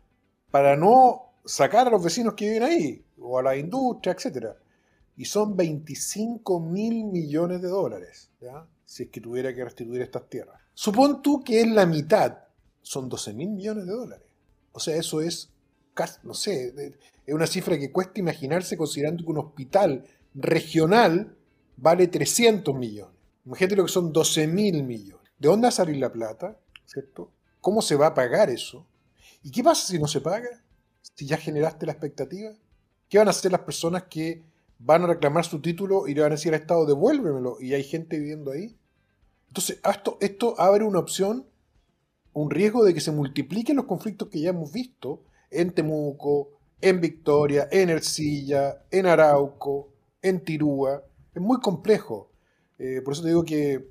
para 0.50 0.76
no 0.76 1.34
sacar 1.46 1.88
a 1.88 1.92
los 1.92 2.04
vecinos 2.04 2.34
que 2.34 2.46
viven 2.46 2.64
ahí, 2.64 3.06
o 3.20 3.38
a 3.38 3.44
la 3.44 3.56
industria, 3.56 4.14
etc. 4.14 4.48
Y 5.16 5.26
son 5.26 5.56
25 5.56 6.60
mil 6.60 7.06
millones 7.06 7.62
de 7.62 7.68
dólares, 7.68 8.32
¿ya? 8.42 8.66
Si 8.94 9.04
es 9.04 9.10
que 9.10 9.22
tuviera 9.22 9.52
que 9.56 9.64
restituir 9.64 10.04
estas 10.04 10.30
tierras. 10.30 10.62
Supón 10.76 11.24
tú 11.24 11.44
que 11.44 11.62
es 11.62 11.68
la 11.68 11.88
mitad, 11.88 12.44
son 12.84 13.10
12 13.10 13.34
mil 13.34 13.50
millones 13.50 13.88
de 13.88 13.92
dólares. 13.92 14.28
O 14.72 14.80
sea, 14.80 14.96
eso 14.96 15.20
es, 15.20 15.50
no 16.22 16.36
sé, 16.36 16.94
es 17.26 17.34
una 17.34 17.48
cifra 17.48 17.76
que 17.80 17.92
cuesta 17.92 18.20
imaginarse 18.20 18.78
considerando 18.78 19.24
que 19.24 19.32
un 19.32 19.40
hospital 19.40 20.06
regional 20.36 21.36
vale 21.76 22.06
300 22.06 22.76
millones. 22.76 23.16
Imagínate 23.48 23.78
lo 23.78 23.86
que 23.86 23.92
son 23.92 24.14
12 24.14 24.46
mil 24.46 24.84
millones. 24.84 25.28
¿De 25.40 25.48
dónde 25.48 25.66
va 25.66 25.70
a 25.70 25.72
salir 25.72 25.98
la 25.98 26.12
plata? 26.12 26.56
¿Cierto? 26.86 27.32
¿Cómo 27.62 27.82
se 27.82 27.96
va 27.96 28.08
a 28.08 28.14
pagar 28.14 28.52
eso? 28.52 28.86
¿Y 29.42 29.50
qué 29.50 29.64
pasa 29.64 29.88
si 29.88 29.98
no 29.98 30.08
se 30.08 30.22
paga? 30.22 30.64
Si 31.02 31.26
ya 31.26 31.38
generaste 31.38 31.88
la 31.88 31.94
expectativa. 31.94 32.52
¿Qué 33.10 33.18
van 33.18 33.28
a 33.28 33.32
hacer 33.32 33.52
las 33.52 33.62
personas 33.62 34.04
que 34.04 34.44
van 34.78 35.02
a 35.02 35.08
reclamar 35.08 35.46
su 35.46 35.62
título 35.62 36.08
y 36.08 36.14
le 36.14 36.22
van 36.22 36.34
a 36.34 36.36
decir 36.36 36.54
al 36.54 36.62
Estado 36.62 36.86
devuélvemelo 36.86 37.58
y 37.60 37.74
hay 37.74 37.84
gente 37.84 38.20
viviendo 38.20 38.52
ahí? 38.52 38.78
Entonces, 39.54 39.80
esto, 40.20 40.60
abre 40.60 40.84
una 40.84 40.98
opción, 40.98 41.46
un 42.34 42.50
riesgo 42.50 42.84
de 42.84 42.92
que 42.96 43.02
se 43.02 43.12
multipliquen 43.12 43.76
los 43.76 43.86
conflictos 43.86 44.30
que 44.30 44.40
ya 44.40 44.50
hemos 44.50 44.72
visto 44.72 45.26
en 45.52 45.76
Temuco, 45.76 46.58
en 46.82 47.00
Victoria, 47.00 47.68
en 47.72 47.92
Ercilla, 47.92 48.82
en 48.90 49.06
Arauco, 49.06 49.90
en 50.24 50.44
Tirúa. 50.44 51.04
Es 51.36 51.40
muy 51.40 51.60
complejo. 51.60 52.32
Eh, 52.80 53.02
por 53.06 53.14
eso 53.14 53.22
te 53.22 53.28
digo 53.28 53.46
que 53.46 53.88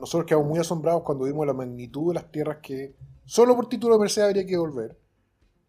nosotros 0.00 0.26
quedamos 0.26 0.48
muy 0.48 0.58
asombrados 0.58 1.04
cuando 1.04 1.26
vimos 1.26 1.46
la 1.46 1.52
magnitud 1.52 2.08
de 2.08 2.14
las 2.14 2.32
tierras 2.32 2.58
que 2.60 2.96
solo 3.24 3.54
por 3.54 3.68
título 3.68 3.94
de 3.94 4.00
merced 4.00 4.22
habría 4.22 4.44
que 4.44 4.50
devolver, 4.50 4.98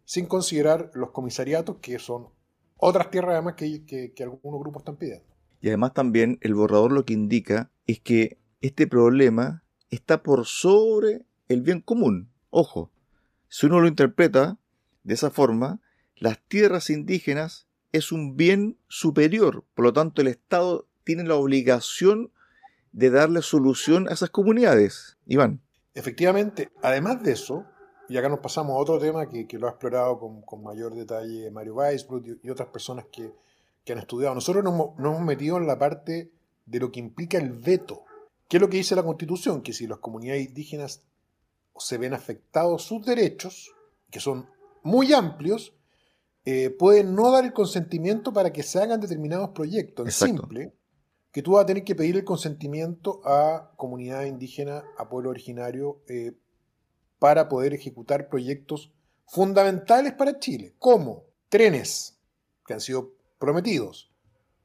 sin 0.04 0.26
considerar 0.26 0.90
los 0.94 1.12
comisariatos, 1.12 1.76
que 1.76 2.00
son 2.00 2.26
otras 2.76 3.08
tierras 3.12 3.34
además 3.34 3.54
que 3.54 4.12
algunos 4.18 4.60
grupos 4.60 4.80
están 4.80 4.96
pidiendo. 4.96 5.24
Y 5.60 5.68
además 5.68 5.94
también 5.94 6.38
el 6.40 6.56
borrador 6.56 6.90
lo 6.90 7.04
que 7.04 7.12
indica 7.12 7.70
es 7.86 8.00
que 8.00 8.38
este 8.60 8.86
problema 8.86 9.62
está 9.90 10.22
por 10.22 10.46
sobre 10.46 11.24
el 11.48 11.62
bien 11.62 11.80
común. 11.80 12.30
Ojo, 12.50 12.90
si 13.48 13.66
uno 13.66 13.80
lo 13.80 13.88
interpreta 13.88 14.58
de 15.04 15.14
esa 15.14 15.30
forma, 15.30 15.80
las 16.16 16.38
tierras 16.48 16.90
indígenas 16.90 17.66
es 17.92 18.12
un 18.12 18.36
bien 18.36 18.78
superior, 18.88 19.64
por 19.74 19.84
lo 19.84 19.92
tanto 19.92 20.20
el 20.20 20.28
Estado 20.28 20.86
tiene 21.04 21.24
la 21.24 21.36
obligación 21.36 22.30
de 22.92 23.10
darle 23.10 23.42
solución 23.42 24.08
a 24.08 24.12
esas 24.12 24.30
comunidades. 24.30 25.16
Iván. 25.26 25.60
Efectivamente, 25.94 26.70
además 26.82 27.22
de 27.22 27.32
eso, 27.32 27.64
y 28.08 28.16
acá 28.16 28.28
nos 28.28 28.40
pasamos 28.40 28.72
a 28.72 28.78
otro 28.78 28.98
tema 28.98 29.28
que, 29.28 29.46
lo 29.58 29.66
ha 29.66 29.70
explorado 29.70 30.18
con, 30.18 30.62
mayor 30.62 30.94
detalle 30.94 31.50
Mario 31.50 31.74
Weisbrot 31.74 32.24
y, 32.42 32.50
otras 32.50 32.68
personas 32.68 33.06
que, 33.12 33.32
han 33.90 33.98
estudiado. 33.98 34.34
Nosotros 34.34 34.62
nos, 34.62 34.74
nos, 34.74 34.98
hemos 34.98 35.22
metido 35.22 35.56
en 35.56 35.66
la 35.66 35.78
parte 35.78 36.30
de 36.66 36.78
lo 36.78 36.92
que 36.92 37.00
implica 37.00 37.38
el 37.38 37.52
veto. 37.52 38.04
¿Qué 38.48 38.56
es 38.56 38.60
lo 38.60 38.68
que 38.70 38.78
dice 38.78 38.96
la 38.96 39.02
Constitución? 39.02 39.62
Que 39.62 39.72
si 39.72 39.86
las 39.86 39.98
comunidades 39.98 40.46
indígenas 40.48 41.02
se 41.78 41.98
ven 41.98 42.14
afectados 42.14 42.82
sus 42.82 43.04
derechos, 43.04 43.74
que 44.10 44.20
son 44.20 44.48
muy 44.82 45.12
amplios, 45.12 45.74
eh, 46.44 46.70
pueden 46.70 47.14
no 47.14 47.30
dar 47.30 47.44
el 47.44 47.52
consentimiento 47.52 48.32
para 48.32 48.52
que 48.52 48.62
se 48.62 48.80
hagan 48.80 49.00
determinados 49.00 49.50
proyectos. 49.50 50.08
Es 50.08 50.14
simple 50.14 50.72
que 51.30 51.42
tú 51.42 51.52
vas 51.52 51.64
a 51.64 51.66
tener 51.66 51.84
que 51.84 51.94
pedir 51.94 52.16
el 52.16 52.24
consentimiento 52.24 53.20
a 53.24 53.72
comunidad 53.76 54.24
indígena, 54.24 54.82
a 54.96 55.08
pueblo 55.08 55.28
originario, 55.28 56.02
eh, 56.08 56.32
para 57.18 57.48
poder 57.48 57.74
ejecutar 57.74 58.28
proyectos 58.28 58.92
fundamentales 59.26 60.14
para 60.14 60.38
Chile, 60.38 60.74
como 60.78 61.24
trenes 61.50 62.18
que 62.64 62.74
han 62.74 62.80
sido 62.80 63.12
prometidos, 63.38 64.10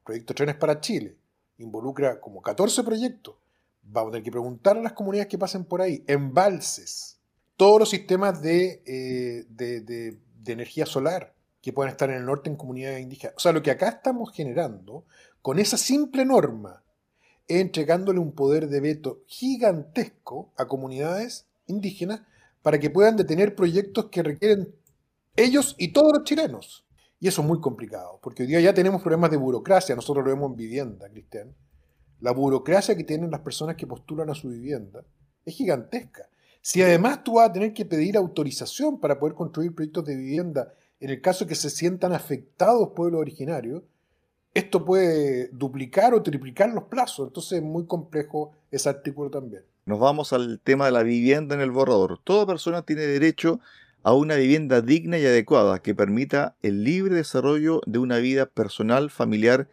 proyecto 0.06 0.34
Trenes 0.34 0.56
para 0.56 0.80
Chile, 0.80 1.18
involucra 1.58 2.20
como 2.20 2.42
14 2.42 2.84
proyectos. 2.84 3.36
Vamos 3.84 4.10
a 4.10 4.12
tener 4.14 4.24
que 4.24 4.32
preguntar 4.32 4.78
a 4.78 4.82
las 4.82 4.94
comunidades 4.94 5.30
que 5.30 5.38
pasen 5.38 5.66
por 5.66 5.82
ahí, 5.82 6.04
embalses, 6.08 7.20
todos 7.58 7.80
los 7.80 7.90
sistemas 7.90 8.42
de, 8.42 8.82
eh, 8.86 9.46
de 9.48 10.18
energía 10.52 10.86
solar, 10.86 11.36
que 11.62 11.72
puedan 11.72 11.92
estar 11.92 12.10
en 12.10 12.18
el 12.18 12.26
norte 12.26 12.50
en 12.50 12.58
comunidades 12.58 13.02
indígenas. 13.02 13.36
O 13.38 13.40
sea, 13.40 13.54
lo 13.54 13.64
que 13.64 13.72
acá 13.72 13.88
estamos 13.88 14.34
generando, 14.34 15.06
con 15.42 15.60
esa 15.60 15.78
simple 15.78 16.26
norma, 16.26 16.84
entregándole 17.48 18.20
un 18.20 18.34
poder 18.34 18.68
de 18.68 18.82
veto 18.82 19.24
gigantesco 19.28 20.52
a 20.58 20.68
comunidades 20.68 21.48
indígenas 21.68 22.22
para 22.62 22.80
que 22.80 22.90
puedan 22.90 23.16
detener 23.16 23.56
proyectos 23.56 24.06
que 24.06 24.24
requieren 24.24 24.76
ellos 25.36 25.76
y 25.78 25.94
todos 25.94 26.14
los 26.14 26.24
chilenos. 26.24 26.86
Y 27.20 27.28
eso 27.30 27.42
es 27.42 27.48
muy 27.48 27.62
complicado, 27.62 28.20
porque 28.22 28.44
hoy 28.44 28.48
día 28.48 28.60
ya 28.60 28.74
tenemos 28.74 29.02
problemas 29.02 29.32
de 29.32 29.38
burocracia, 29.38 29.96
nosotros 29.96 30.26
lo 30.26 30.32
vemos 30.32 30.52
en 30.52 30.58
vivienda, 30.58 31.10
Cristian. 31.10 31.56
La 32.20 32.32
burocracia 32.32 32.96
que 32.96 33.04
tienen 33.04 33.32
las 33.32 33.42
personas 33.42 33.76
que 33.76 33.88
postulan 33.88 34.30
a 34.30 34.36
su 34.36 34.50
vivienda 34.50 35.04
es 35.46 35.56
gigantesca. 35.56 36.30
Si 36.62 36.82
además 36.82 37.24
tú 37.24 37.34
vas 37.34 37.50
a 37.50 37.54
tener 37.54 37.74
que 37.74 37.86
pedir 37.86 38.16
autorización 38.16 39.00
para 39.00 39.20
poder 39.20 39.36
construir 39.36 39.76
proyectos 39.76 40.06
de 40.06 40.16
vivienda 40.16 40.74
en 41.00 41.10
el 41.10 41.20
caso 41.20 41.46
que 41.46 41.56
se 41.56 41.70
sientan 41.70 42.14
afectados 42.14 42.92
pueblos 42.96 43.20
originarios, 43.20 43.84
esto 44.54 44.86
puede 44.86 45.50
duplicar 45.50 46.14
o 46.14 46.24
triplicar 46.24 46.70
los 46.70 46.86
plazos. 46.86 47.28
Entonces 47.28 47.60
es 47.60 47.64
muy 47.64 47.86
complejo 47.86 48.52
ese 48.72 48.88
artículo 48.88 49.30
también. 49.30 49.64
Nos 49.86 50.00
vamos 50.00 50.32
al 50.32 50.62
tema 50.64 50.86
de 50.86 50.92
la 50.92 51.04
vivienda 51.04 51.56
en 51.56 51.62
el 51.62 51.72
borrador. 51.72 52.20
Toda 52.24 52.46
persona 52.46 52.84
tiene 52.84 53.02
derecho 53.02 53.60
a 54.04 54.14
una 54.14 54.36
vivienda 54.36 54.82
digna 54.82 55.18
y 55.18 55.26
adecuada 55.26 55.82
que 55.82 55.96
permita 55.96 56.56
el 56.62 56.84
libre 56.84 57.16
desarrollo 57.16 57.82
de 57.86 58.00
una 58.00 58.18
vida 58.20 58.46
personal, 58.46 59.10
familiar 59.10 59.68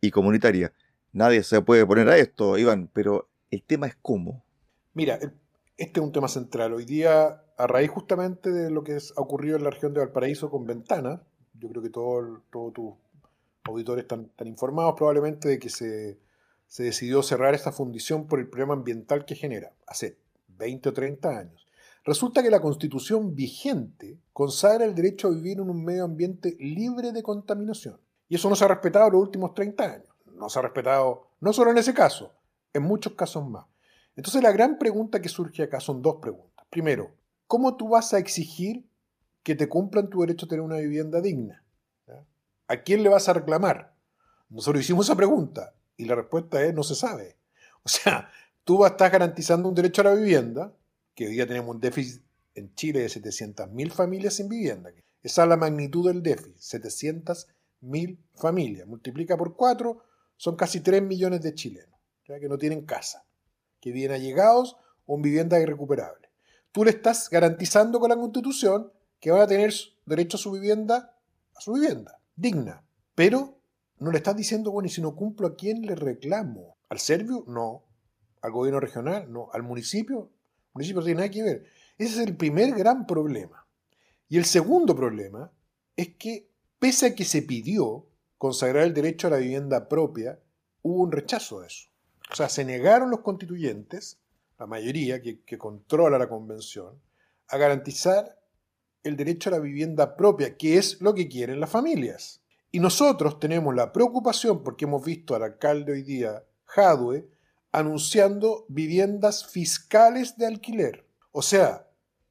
y 0.00 0.10
comunitaria. 0.10 0.72
Nadie 1.16 1.42
se 1.44 1.62
puede 1.62 1.86
poner 1.86 2.10
a 2.10 2.18
esto, 2.18 2.58
Iván, 2.58 2.90
pero 2.92 3.30
el 3.50 3.62
tema 3.62 3.86
es 3.86 3.96
cómo. 4.02 4.44
Mira, 4.92 5.18
este 5.78 6.00
es 6.00 6.04
un 6.04 6.12
tema 6.12 6.28
central. 6.28 6.74
Hoy 6.74 6.84
día 6.84 7.42
a 7.56 7.66
raíz 7.66 7.88
justamente 7.88 8.52
de 8.52 8.68
lo 8.68 8.84
que 8.84 8.92
ha 8.96 9.20
ocurrido 9.22 9.56
en 9.56 9.64
la 9.64 9.70
región 9.70 9.94
de 9.94 10.00
Valparaíso 10.00 10.50
con 10.50 10.66
Ventana, 10.66 11.22
yo 11.54 11.70
creo 11.70 11.82
que 11.82 11.88
todos 11.88 12.42
tus 12.50 12.92
auditores 13.64 14.02
están, 14.02 14.30
informados 14.44 14.92
probablemente 14.94 15.48
de 15.48 15.58
que 15.58 15.70
se, 15.70 16.18
decidió 16.76 17.22
cerrar 17.22 17.54
esta 17.54 17.72
fundición 17.72 18.26
por 18.26 18.38
el 18.38 18.50
problema 18.50 18.74
ambiental 18.74 19.24
que 19.24 19.36
genera, 19.36 19.72
hace 19.86 20.18
20 20.48 20.90
o 20.90 20.92
30 20.92 21.30
años. 21.30 21.66
Resulta 22.04 22.42
que 22.42 22.50
la 22.50 22.60
constitución 22.60 23.34
vigente 23.34 24.18
consagra 24.34 24.84
el 24.84 24.94
derecho 24.94 25.28
a 25.28 25.30
vivir 25.30 25.60
en 25.60 25.70
un 25.70 25.82
medio 25.82 26.04
ambiente 26.04 26.58
libre 26.60 27.12
de 27.12 27.22
contaminación. 27.22 27.98
Y 28.28 28.34
eso 28.34 28.50
no 28.50 28.54
se 28.54 28.66
ha 28.66 28.68
respetado 28.68 29.06
en 29.06 29.12
los 29.14 29.22
últimos 29.22 29.54
30 29.54 29.82
años. 29.82 30.15
No 30.36 30.48
se 30.48 30.58
ha 30.58 30.62
respetado, 30.62 31.28
no 31.40 31.52
solo 31.52 31.70
en 31.70 31.78
ese 31.78 31.94
caso, 31.94 32.32
en 32.72 32.82
muchos 32.82 33.14
casos 33.14 33.48
más. 33.48 33.66
Entonces 34.16 34.42
la 34.42 34.52
gran 34.52 34.78
pregunta 34.78 35.20
que 35.20 35.28
surge 35.28 35.62
acá 35.62 35.80
son 35.80 36.02
dos 36.02 36.16
preguntas. 36.20 36.66
Primero, 36.70 37.14
¿cómo 37.46 37.76
tú 37.76 37.88
vas 37.90 38.12
a 38.14 38.18
exigir 38.18 38.86
que 39.42 39.54
te 39.54 39.68
cumplan 39.68 40.08
tu 40.08 40.20
derecho 40.20 40.46
a 40.46 40.48
tener 40.48 40.62
una 40.62 40.78
vivienda 40.78 41.20
digna? 41.20 41.62
¿A 42.68 42.82
quién 42.82 43.02
le 43.02 43.08
vas 43.08 43.28
a 43.28 43.32
reclamar? 43.32 43.94
Nosotros 44.48 44.82
hicimos 44.82 45.06
esa 45.06 45.16
pregunta 45.16 45.74
y 45.96 46.04
la 46.04 46.16
respuesta 46.16 46.62
es 46.62 46.74
no 46.74 46.82
se 46.82 46.94
sabe. 46.94 47.36
O 47.82 47.88
sea, 47.88 48.30
tú 48.64 48.84
estás 48.84 49.12
garantizando 49.12 49.68
un 49.68 49.74
derecho 49.74 50.00
a 50.00 50.06
la 50.06 50.14
vivienda, 50.14 50.72
que 51.14 51.26
hoy 51.26 51.34
día 51.34 51.46
tenemos 51.46 51.74
un 51.74 51.80
déficit 51.80 52.22
en 52.54 52.74
Chile 52.74 53.00
de 53.00 53.06
700.000 53.06 53.92
familias 53.92 54.34
sin 54.34 54.48
vivienda. 54.48 54.90
Esa 55.22 55.42
es 55.44 55.48
la 55.48 55.56
magnitud 55.56 56.08
del 56.08 56.22
déficit, 56.22 56.82
700.000 56.82 58.18
familias. 58.34 58.88
Multiplica 58.88 59.36
por 59.36 59.54
4, 59.54 60.02
son 60.36 60.56
casi 60.56 60.80
3 60.80 61.02
millones 61.02 61.42
de 61.42 61.54
chilenos 61.54 61.98
que 62.24 62.48
no 62.48 62.58
tienen 62.58 62.84
casa, 62.84 63.24
que 63.80 63.92
vienen 63.92 64.16
allegados 64.16 64.76
o 65.06 65.16
en 65.16 65.22
vivienda 65.22 65.60
irrecuperable 65.60 66.26
tú 66.76 66.84
le 66.84 66.90
estás 66.90 67.30
garantizando 67.30 67.98
con 67.98 68.10
la 68.10 68.16
constitución 68.16 68.92
que 69.18 69.30
van 69.30 69.40
a 69.40 69.46
tener 69.46 69.72
derecho 70.04 70.36
a 70.36 70.40
su 70.40 70.52
vivienda, 70.52 71.18
a 71.54 71.60
su 71.62 71.72
vivienda, 71.72 72.20
digna. 72.34 72.84
Pero 73.14 73.62
no 73.98 74.10
le 74.10 74.18
estás 74.18 74.36
diciendo, 74.36 74.70
bueno, 74.72 74.86
y 74.86 74.90
si 74.90 75.00
no 75.00 75.16
cumplo, 75.16 75.46
¿a 75.46 75.56
quién 75.56 75.80
le 75.80 75.94
reclamo? 75.94 76.76
¿Al 76.90 76.98
serbio? 76.98 77.46
No. 77.48 77.86
¿Al 78.42 78.52
gobierno 78.52 78.78
regional? 78.78 79.32
No. 79.32 79.48
¿Al 79.54 79.62
municipio? 79.62 80.18
El 80.18 80.70
municipio 80.74 81.00
no 81.00 81.06
tiene 81.06 81.20
nada 81.20 81.30
que 81.30 81.42
ver. 81.42 81.64
Ese 81.96 82.20
es 82.20 82.28
el 82.28 82.36
primer 82.36 82.74
gran 82.74 83.06
problema. 83.06 83.66
Y 84.28 84.36
el 84.36 84.44
segundo 84.44 84.94
problema 84.94 85.50
es 85.96 86.14
que, 86.16 86.50
pese 86.78 87.06
a 87.06 87.14
que 87.14 87.24
se 87.24 87.40
pidió 87.40 88.06
consagrar 88.38 88.84
el 88.84 88.94
derecho 88.94 89.26
a 89.26 89.30
la 89.30 89.38
vivienda 89.38 89.88
propia, 89.88 90.38
hubo 90.82 91.02
un 91.02 91.12
rechazo 91.12 91.60
de 91.60 91.68
eso. 91.68 91.88
O 92.30 92.34
sea, 92.34 92.48
se 92.48 92.64
negaron 92.64 93.10
los 93.10 93.20
constituyentes 93.20 94.18
la 94.58 94.66
mayoría 94.66 95.20
que, 95.20 95.58
controla 95.58 96.18
la 96.18 96.28
convención, 96.28 97.00
a 97.48 97.56
garantizar 97.58 98.38
el 99.02 99.16
derecho 99.16 99.50
a 99.50 99.52
la 99.52 99.58
vivienda 99.58 100.16
propia, 100.16 100.56
que 100.56 100.78
es 100.78 101.00
lo 101.00 101.14
que 101.14 101.28
quieren 101.28 101.60
las 101.60 101.70
familias. 101.70 102.42
Y 102.72 102.80
nosotros 102.80 103.38
tenemos 103.38 103.74
la 103.74 103.92
preocupación, 103.92 104.62
porque 104.62 104.86
hemos 104.86 105.04
visto 105.04 105.34
al 105.34 105.42
alcalde 105.42 105.92
hoy 105.92 106.02
día, 106.02 106.44
Jadwe, 106.64 107.28
anunciando 107.70 108.64
viviendas 108.68 109.46
fiscales 109.46 110.36
de 110.38 110.46
alquiler. 110.46 111.06
O 111.32 111.42
sea, 111.42 111.86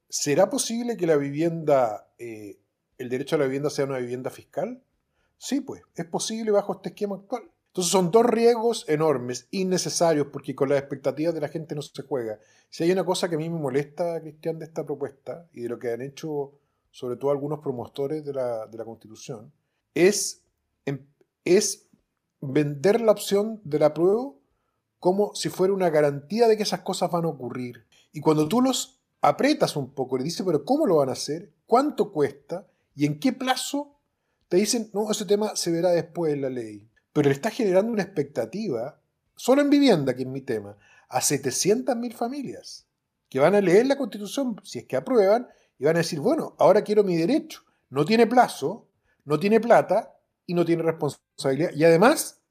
¿será 0.10 0.50
posible 0.50 0.98
que 0.98 1.08
la 1.08 1.16
vivienda, 1.16 2.12
eh, 2.18 2.60
el 2.98 3.10
derecho 3.10 3.36
a 3.36 3.40
la 3.40 3.46
vivienda 3.46 3.70
sea 3.70 3.86
una 3.86 4.00
vivienda 4.00 4.30
fiscal? 4.30 4.82
Sí, 5.38 5.62
pues, 5.62 5.82
es 5.96 6.06
posible 6.06 6.52
bajo 6.52 6.74
este 6.74 6.90
esquema 6.90 7.16
actual. 7.16 7.44
Entonces 7.68 7.92
son 7.92 8.10
dos 8.10 8.26
riesgos 8.26 8.86
enormes, 8.88 9.48
innecesarios, 9.52 10.28
porque 10.32 10.56
con 10.56 10.70
las 10.70 10.80
expectativas 10.80 11.34
de 11.34 11.42
la 11.42 11.50
gente 11.50 11.76
no 11.76 11.82
se 11.82 12.04
juega. 12.04 12.40
Si 12.70 12.84
hay 12.84 12.92
una 12.92 13.04
cosa 13.04 13.28
que 13.28 13.36
a 13.36 13.38
mí 13.38 13.50
me 13.50 13.60
molesta, 13.60 14.22
Cristian, 14.22 14.60
de 14.60 14.66
esta 14.66 14.86
propuesta 14.86 15.48
y 15.52 15.62
de 15.62 15.70
lo 15.70 15.78
que 15.78 15.92
han 15.92 16.02
hecho 16.02 16.54
sobre 16.96 17.18
todo 17.18 17.32
algunos 17.32 17.60
promotores 17.60 18.24
de 18.24 18.32
la, 18.32 18.86
Constitución, 18.86 19.52
es, 19.94 20.42
em, 20.86 21.06
es 21.44 21.90
vender 22.40 23.02
la 23.02 23.12
opción 23.12 23.60
de 23.66 23.80
la 23.80 23.94
prueba 23.94 24.32
como 25.00 25.36
si 25.36 25.50
fuera 25.50 25.74
una 25.74 25.90
garantía 25.90 26.48
de 26.48 26.56
que 26.56 26.64
esas 26.64 26.80
cosas 26.80 27.12
van 27.12 27.26
a 27.26 27.28
ocurrir. 27.28 27.86
Y 28.14 28.22
cuando 28.22 28.48
tú 28.48 28.62
los 28.62 29.02
apretas 29.20 29.76
un 29.76 29.90
poco, 29.90 30.18
le 30.18 30.24
dices, 30.24 30.46
pero 30.46 30.64
¿cómo 30.64 30.86
lo 30.86 30.96
van 30.96 31.10
a 31.10 31.12
hacer? 31.12 31.52
¿Cuánto 31.68 32.14
cuesta? 32.14 32.66
¿Y 32.96 33.06
en 33.06 33.20
qué 33.20 33.34
plazo? 33.34 33.95
Te 34.48 34.58
dicen, 34.58 34.90
no, 34.94 35.10
ese 35.12 35.26
tema 35.26 35.56
se 35.56 35.72
verá 35.72 35.90
después 35.90 36.34
en 36.34 36.42
la 36.42 36.50
ley 36.50 36.90
pero 37.16 37.30
le 37.30 37.36
está 37.36 37.50
generando 37.50 37.94
una 37.94 38.04
expectativa, 38.04 39.00
solo 39.38 39.62
en 39.62 39.70
vivienda, 39.70 40.14
que 40.18 40.24
es 40.24 40.28
mi 40.28 40.42
tema, 40.42 40.76
a 41.08 41.22
700.000 41.22 42.12
familias 42.12 42.86
que 43.30 43.40
van 43.40 43.56
a 43.56 43.62
leer 43.62 43.86
la 43.86 43.98
constitución, 43.98 44.58
si 44.66 44.80
es 44.80 44.86
que 44.86 44.98
aprueban, 44.98 45.48
y 45.80 45.86
van 45.86 45.96
a 45.96 46.00
decir, 46.00 46.20
bueno, 46.20 46.58
ahora 46.60 46.82
quiero 46.82 47.06
mi 47.06 47.16
derecho. 47.16 47.62
No 47.90 48.04
tiene 48.04 48.28
plazo, 48.28 48.90
no 49.24 49.40
tiene 49.40 49.62
plata 49.62 50.14
y 50.46 50.56
no 50.56 50.66
tiene 50.66 50.84
responsabilidad. 50.84 51.72
Y 51.74 51.86
además, 51.86 52.42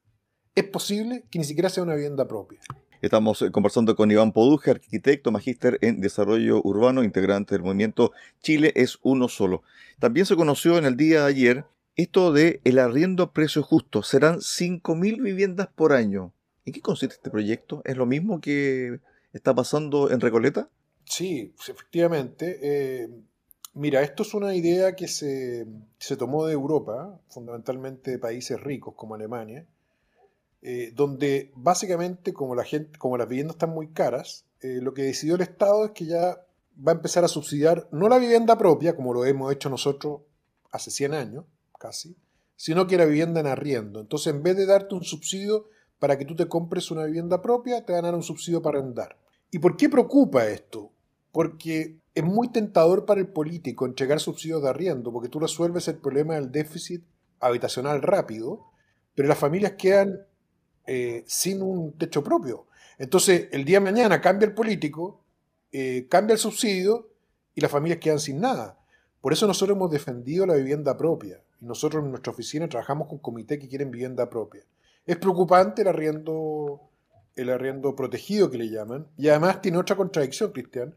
es 0.55 0.63
posible 0.63 1.25
que 1.29 1.37
ni 1.37 1.45
siquiera 1.45 1.69
sea 1.69 1.83
una 1.83 1.93
vivienda 1.93 2.27
propia. 2.27 2.59
Estamos 3.03 3.43
eh, 3.43 3.51
conversando 3.51 3.95
con 3.95 4.09
Iván 4.09 4.31
Poduje, 4.31 4.71
arquitecto, 4.71 5.31
magíster 5.31 5.77
en 5.81 6.01
desarrollo 6.01 6.59
urbano, 6.63 7.03
integrante 7.03 7.53
del 7.53 7.61
movimiento 7.61 8.13
Chile 8.41 8.73
es 8.75 8.97
uno 9.03 9.27
solo. 9.27 9.61
También 9.99 10.25
se 10.25 10.35
conoció 10.35 10.79
en 10.79 10.85
el 10.85 10.97
día 10.97 11.21
de 11.21 11.27
ayer 11.27 11.65
esto 11.95 12.33
de 12.33 12.61
el 12.63 12.79
arriendo 12.79 13.23
a 13.23 13.33
precio 13.33 13.63
justo 13.63 14.03
serán 14.03 14.39
5.000 14.39 15.21
viviendas 15.21 15.67
por 15.67 15.93
año. 15.93 16.33
¿En 16.65 16.73
qué 16.73 16.81
consiste 16.81 17.15
este 17.15 17.29
proyecto? 17.29 17.81
¿Es 17.85 17.95
lo 17.95 18.05
mismo 18.05 18.41
que 18.41 18.99
está 19.33 19.53
pasando 19.53 20.11
en 20.11 20.19
Recoleta? 20.19 20.69
Sí, 21.05 21.53
efectivamente. 21.59 22.59
Eh, 22.61 23.09
mira, 23.73 24.01
esto 24.01 24.23
es 24.23 24.33
una 24.33 24.55
idea 24.55 24.95
que 24.95 25.07
se, 25.07 25.67
tomó 26.17 26.45
de 26.45 26.53
Europa, 26.53 27.19
fundamentalmente 27.29 28.11
de 28.11 28.19
países 28.19 28.59
ricos 28.59 28.95
como 28.95 29.15
Alemania, 29.15 29.65
eh, 30.61 30.91
donde 30.95 31.51
básicamente 31.55 32.33
como 32.33 32.55
las 32.55 33.29
viviendas 33.29 33.55
están 33.55 33.69
muy 33.69 33.89
caras, 33.89 34.45
eh, 34.61 34.79
lo 34.81 34.93
que 34.93 35.03
decidió 35.03 35.35
el 35.35 35.41
Estado 35.41 35.85
es 35.85 35.91
que 35.91 36.05
ya 36.05 36.41
va 36.85 36.91
a 36.91 36.95
empezar 36.95 37.23
a 37.23 37.27
subsidiar 37.27 37.87
no 37.91 38.09
la 38.09 38.17
vivienda 38.17 38.57
propia, 38.57 38.95
como 38.95 39.13
lo 39.13 39.25
hemos 39.25 39.53
hecho 39.53 39.69
nosotros 39.69 40.21
hace 40.71 40.89
100 40.91 41.13
años, 41.13 41.45
casi, 41.85 42.15
sino 42.55 42.87
que 42.87 42.97
la 42.97 43.05
vivienda 43.05 43.39
en 43.39 43.47
arriendo. 43.47 43.99
Entonces, 43.99 44.33
en 44.33 44.41
vez 44.41 44.57
de 44.57 44.65
darte 44.65 44.95
un 44.95 45.03
subsidio 45.03 45.67
para 45.99 46.17
que 46.17 46.25
tú 46.25 46.35
te 46.35 46.47
compres 46.47 46.91
una 46.91 47.05
vivienda 47.05 47.41
propia, 47.41 47.85
te 47.85 47.93
van 47.93 48.05
a 48.05 48.07
dar 48.07 48.15
un 48.15 48.23
subsidio 48.23 48.61
para 48.61 48.79
arrendar. 48.79 49.17
¿Y 49.51 49.59
por 49.59 49.77
qué 49.77 49.89
preocupa 49.89 50.47
esto? 50.47 50.91
Porque 51.31 51.99
es 52.13 52.23
muy 52.23 52.49
tentador 52.49 53.05
para 53.05 53.21
el 53.21 53.27
político 53.27 53.85
entregar 53.85 54.19
subsidios 54.19 54.63
de 54.63 54.69
arriendo, 54.69 55.11
porque 55.11 55.29
tú 55.29 55.39
resuelves 55.39 55.87
el 55.87 55.97
problema 55.97 56.35
del 56.35 56.51
déficit 56.51 57.03
habitacional 57.39 58.01
rápido, 58.01 58.65
pero 59.13 59.27
las 59.27 59.37
familias 59.37 59.73
quedan 59.77 60.21
eh, 60.87 61.23
sin 61.27 61.61
un 61.61 61.97
techo 61.97 62.23
propio. 62.23 62.67
Entonces, 62.97 63.49
el 63.51 63.65
día 63.65 63.79
de 63.79 63.91
mañana 63.91 64.21
cambia 64.21 64.47
el 64.47 64.53
político, 64.53 65.23
eh, 65.71 66.07
cambia 66.09 66.33
el 66.33 66.39
subsidio 66.39 67.09
y 67.53 67.61
las 67.61 67.71
familias 67.71 67.99
quedan 67.99 68.19
sin 68.19 68.39
nada. 68.39 68.79
Por 69.25 69.33
eso 69.33 69.47
nosotros 69.47 69.75
hemos 69.75 69.89
defendido 69.89 70.45
la 70.45 70.53
vivienda 70.53 70.95
propia. 70.95 71.41
Y 71.59 71.65
nosotros 71.65 72.03
en 72.03 72.11
nuestra 72.11 72.31
oficina 72.31 72.69
trabajamos 72.69 73.07
con 73.07 73.17
comités 73.17 73.57
que 73.57 73.67
quieren 73.67 73.89
vivienda 73.89 74.29
propia. 74.29 74.61
Es 75.03 75.17
preocupante 75.17 75.81
el 75.81 75.87
arriendo, 75.87 76.91
el 77.35 77.49
arriendo 77.49 77.95
protegido 77.95 78.51
que 78.51 78.59
le 78.59 78.69
llaman. 78.69 79.07
Y 79.17 79.29
además 79.29 79.63
tiene 79.63 79.79
otra 79.79 79.95
contradicción, 79.95 80.51
Cristian, 80.51 80.93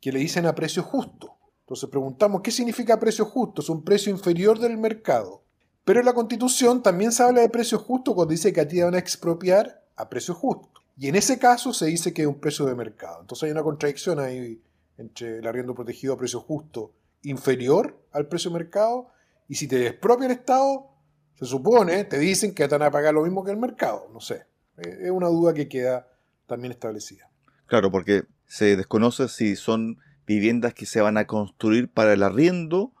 que 0.00 0.10
le 0.10 0.18
dicen 0.18 0.46
a 0.46 0.56
precio 0.56 0.82
justo. 0.82 1.36
Entonces 1.60 1.88
preguntamos, 1.88 2.40
¿qué 2.42 2.50
significa 2.50 2.98
precio 2.98 3.24
justo? 3.24 3.62
Es 3.62 3.68
un 3.68 3.84
precio 3.84 4.10
inferior 4.10 4.58
del 4.58 4.76
mercado. 4.76 5.44
Pero 5.84 6.00
en 6.00 6.06
la 6.06 6.14
Constitución 6.14 6.82
también 6.82 7.12
se 7.12 7.22
habla 7.22 7.42
de 7.42 7.48
precio 7.48 7.78
justo 7.78 8.12
cuando 8.12 8.32
dice 8.32 8.52
que 8.52 8.60
a 8.60 8.66
ti 8.66 8.78
te 8.78 8.82
van 8.82 8.96
a 8.96 8.98
expropiar 8.98 9.84
a 9.94 10.08
precio 10.08 10.34
justo. 10.34 10.82
Y 10.96 11.06
en 11.06 11.14
ese 11.14 11.38
caso 11.38 11.72
se 11.72 11.86
dice 11.86 12.12
que 12.12 12.22
es 12.22 12.28
un 12.28 12.40
precio 12.40 12.66
de 12.66 12.74
mercado. 12.74 13.20
Entonces 13.20 13.44
hay 13.44 13.52
una 13.52 13.62
contradicción 13.62 14.18
ahí 14.18 14.60
entre 14.96 15.38
el 15.38 15.46
arriendo 15.46 15.76
protegido 15.76 16.14
a 16.14 16.18
precio 16.18 16.40
justo 16.40 16.94
inferior 17.22 18.04
al 18.12 18.28
precio 18.28 18.50
de 18.50 18.58
mercado 18.58 19.08
y 19.48 19.54
si 19.54 19.66
te 19.66 19.86
expropia 19.86 20.26
el 20.26 20.32
Estado, 20.32 20.90
se 21.34 21.46
supone, 21.46 22.04
te 22.04 22.18
dicen 22.18 22.54
que 22.54 22.66
te 22.68 22.76
van 22.76 22.88
a 22.88 22.90
pagar 22.90 23.14
lo 23.14 23.22
mismo 23.22 23.44
que 23.44 23.52
el 23.52 23.56
mercado. 23.56 24.08
No 24.12 24.20
sé. 24.20 24.46
Es 24.76 25.10
una 25.10 25.28
duda 25.28 25.54
que 25.54 25.68
queda 25.68 26.08
también 26.46 26.72
establecida. 26.72 27.30
Claro, 27.66 27.90
porque 27.90 28.24
se 28.46 28.76
desconoce 28.76 29.28
si 29.28 29.56
son 29.56 29.98
viviendas 30.26 30.74
que 30.74 30.86
se 30.86 31.00
van 31.00 31.16
a 31.16 31.26
construir 31.26 31.90
para 31.90 32.12
el 32.12 32.22
arriendo 32.22 32.92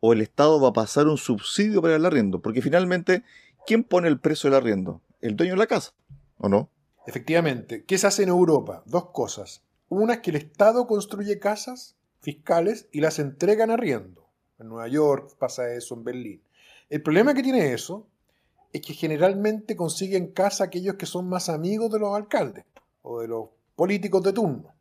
o 0.00 0.12
el 0.12 0.20
Estado 0.20 0.60
va 0.60 0.68
a 0.68 0.72
pasar 0.72 1.06
un 1.08 1.18
subsidio 1.18 1.82
para 1.82 1.96
el 1.96 2.04
arriendo. 2.04 2.40
Porque 2.40 2.62
finalmente, 2.62 3.24
¿quién 3.66 3.82
pone 3.82 4.08
el 4.08 4.20
precio 4.20 4.50
del 4.50 4.58
arriendo? 4.60 5.02
El 5.20 5.36
dueño 5.36 5.54
de 5.54 5.58
la 5.58 5.66
casa, 5.66 5.92
¿o 6.38 6.48
no? 6.48 6.70
Efectivamente. 7.06 7.84
¿Qué 7.84 7.98
se 7.98 8.06
hace 8.06 8.22
en 8.22 8.28
Europa? 8.28 8.82
Dos 8.86 9.10
cosas. 9.10 9.62
Una 9.88 10.14
es 10.14 10.20
que 10.20 10.30
el 10.30 10.36
Estado 10.36 10.86
construye 10.86 11.38
casas 11.38 11.96
fiscales 12.20 12.88
y 12.92 13.00
las 13.00 13.18
entrega 13.18 13.64
en 13.64 13.70
arriendo. 13.70 14.26
En 14.58 14.68
Nueva 14.68 14.88
York 14.88 15.36
pasa 15.38 15.72
eso, 15.72 15.94
en 15.94 16.04
Berlín. 16.04 16.42
El 16.88 17.02
problema 17.02 17.34
que 17.34 17.42
tiene 17.42 17.72
eso 17.72 18.06
es 18.72 18.80
que 18.80 18.94
generalmente 18.94 19.76
consiguen 19.76 20.32
casa 20.32 20.64
aquellos 20.64 20.96
que 20.96 21.06
son 21.06 21.28
más 21.28 21.48
amigos 21.48 21.90
de 21.90 21.98
los 21.98 22.14
alcaldes 22.14 22.64
o 23.02 23.20
de 23.20 23.28
los 23.28 23.48
políticos 23.74 24.22
de 24.22 24.32
turno. 24.32 24.74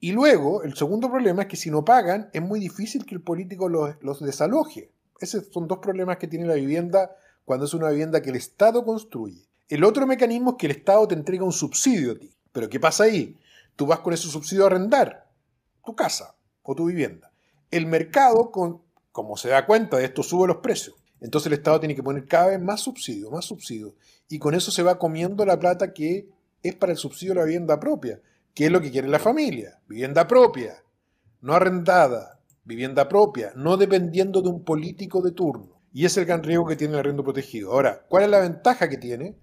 Y 0.00 0.12
luego, 0.12 0.62
el 0.62 0.74
segundo 0.74 1.10
problema 1.10 1.42
es 1.42 1.48
que 1.48 1.56
si 1.56 1.70
no 1.70 1.84
pagan, 1.84 2.28
es 2.32 2.42
muy 2.42 2.60
difícil 2.60 3.06
que 3.06 3.14
el 3.14 3.22
político 3.22 3.68
los, 3.68 4.20
desaloje. 4.20 4.90
Esos 5.20 5.46
son 5.50 5.66
dos 5.66 5.78
problemas 5.78 6.18
que 6.18 6.28
tiene 6.28 6.46
la 6.46 6.54
vivienda 6.54 7.16
cuando 7.44 7.64
es 7.64 7.74
una 7.74 7.90
vivienda 7.90 8.20
que 8.20 8.30
el 8.30 8.36
Estado 8.36 8.84
construye. 8.84 9.46
El 9.68 9.84
otro 9.84 10.06
mecanismo 10.06 10.50
es 10.50 10.56
que 10.58 10.66
el 10.66 10.72
Estado 10.72 11.08
te 11.08 11.14
entrega 11.14 11.44
un 11.44 11.52
subsidio 11.52 12.12
a 12.12 12.18
ti. 12.18 12.30
Pero 12.52 12.68
¿qué 12.68 12.78
pasa 12.78 13.04
ahí? 13.04 13.36
Tú 13.74 13.86
vas 13.86 14.00
con 14.00 14.12
ese 14.12 14.28
subsidio 14.28 14.64
a 14.64 14.66
arrendar 14.66 15.25
tu 15.86 15.96
casa 15.96 16.36
o 16.62 16.74
tu 16.74 16.84
vivienda 16.84 17.32
el 17.70 17.86
mercado, 17.86 18.50
como 19.12 19.36
se 19.36 19.48
da 19.48 19.66
cuenta 19.66 19.98
de 19.98 20.04
esto, 20.04 20.22
sube 20.22 20.46
los 20.46 20.58
precios. 20.58 20.96
Entonces 21.20 21.46
el 21.46 21.54
Estado 21.54 21.80
tiene 21.80 21.94
que 21.94 22.02
poner 22.02 22.26
cada 22.26 22.48
vez 22.48 22.60
más 22.60 22.80
subsidio, 22.80 23.30
más 23.30 23.44
subsidio. 23.44 23.94
Y 24.28 24.38
con 24.38 24.54
eso 24.54 24.70
se 24.70 24.82
va 24.82 24.98
comiendo 24.98 25.44
la 25.44 25.58
plata 25.58 25.92
que 25.92 26.28
es 26.62 26.74
para 26.74 26.92
el 26.92 26.98
subsidio 26.98 27.34
de 27.34 27.40
la 27.40 27.46
vivienda 27.46 27.80
propia, 27.80 28.20
que 28.54 28.66
es 28.66 28.70
lo 28.70 28.80
que 28.80 28.90
quiere 28.90 29.08
la 29.08 29.18
familia. 29.18 29.80
Vivienda 29.88 30.26
propia, 30.26 30.82
no 31.40 31.54
arrendada, 31.54 32.40
vivienda 32.64 33.08
propia, 33.08 33.52
no 33.56 33.76
dependiendo 33.76 34.42
de 34.42 34.50
un 34.50 34.64
político 34.64 35.22
de 35.22 35.32
turno. 35.32 35.80
Y 35.92 36.04
es 36.04 36.16
el 36.18 36.26
gran 36.26 36.42
riesgo 36.42 36.66
que 36.66 36.76
tiene 36.76 36.94
el 36.94 37.00
arrendo 37.00 37.24
protegido. 37.24 37.72
Ahora, 37.72 38.04
¿cuál 38.08 38.24
es 38.24 38.30
la 38.30 38.40
ventaja 38.40 38.88
que 38.88 38.98
tiene? 38.98 39.38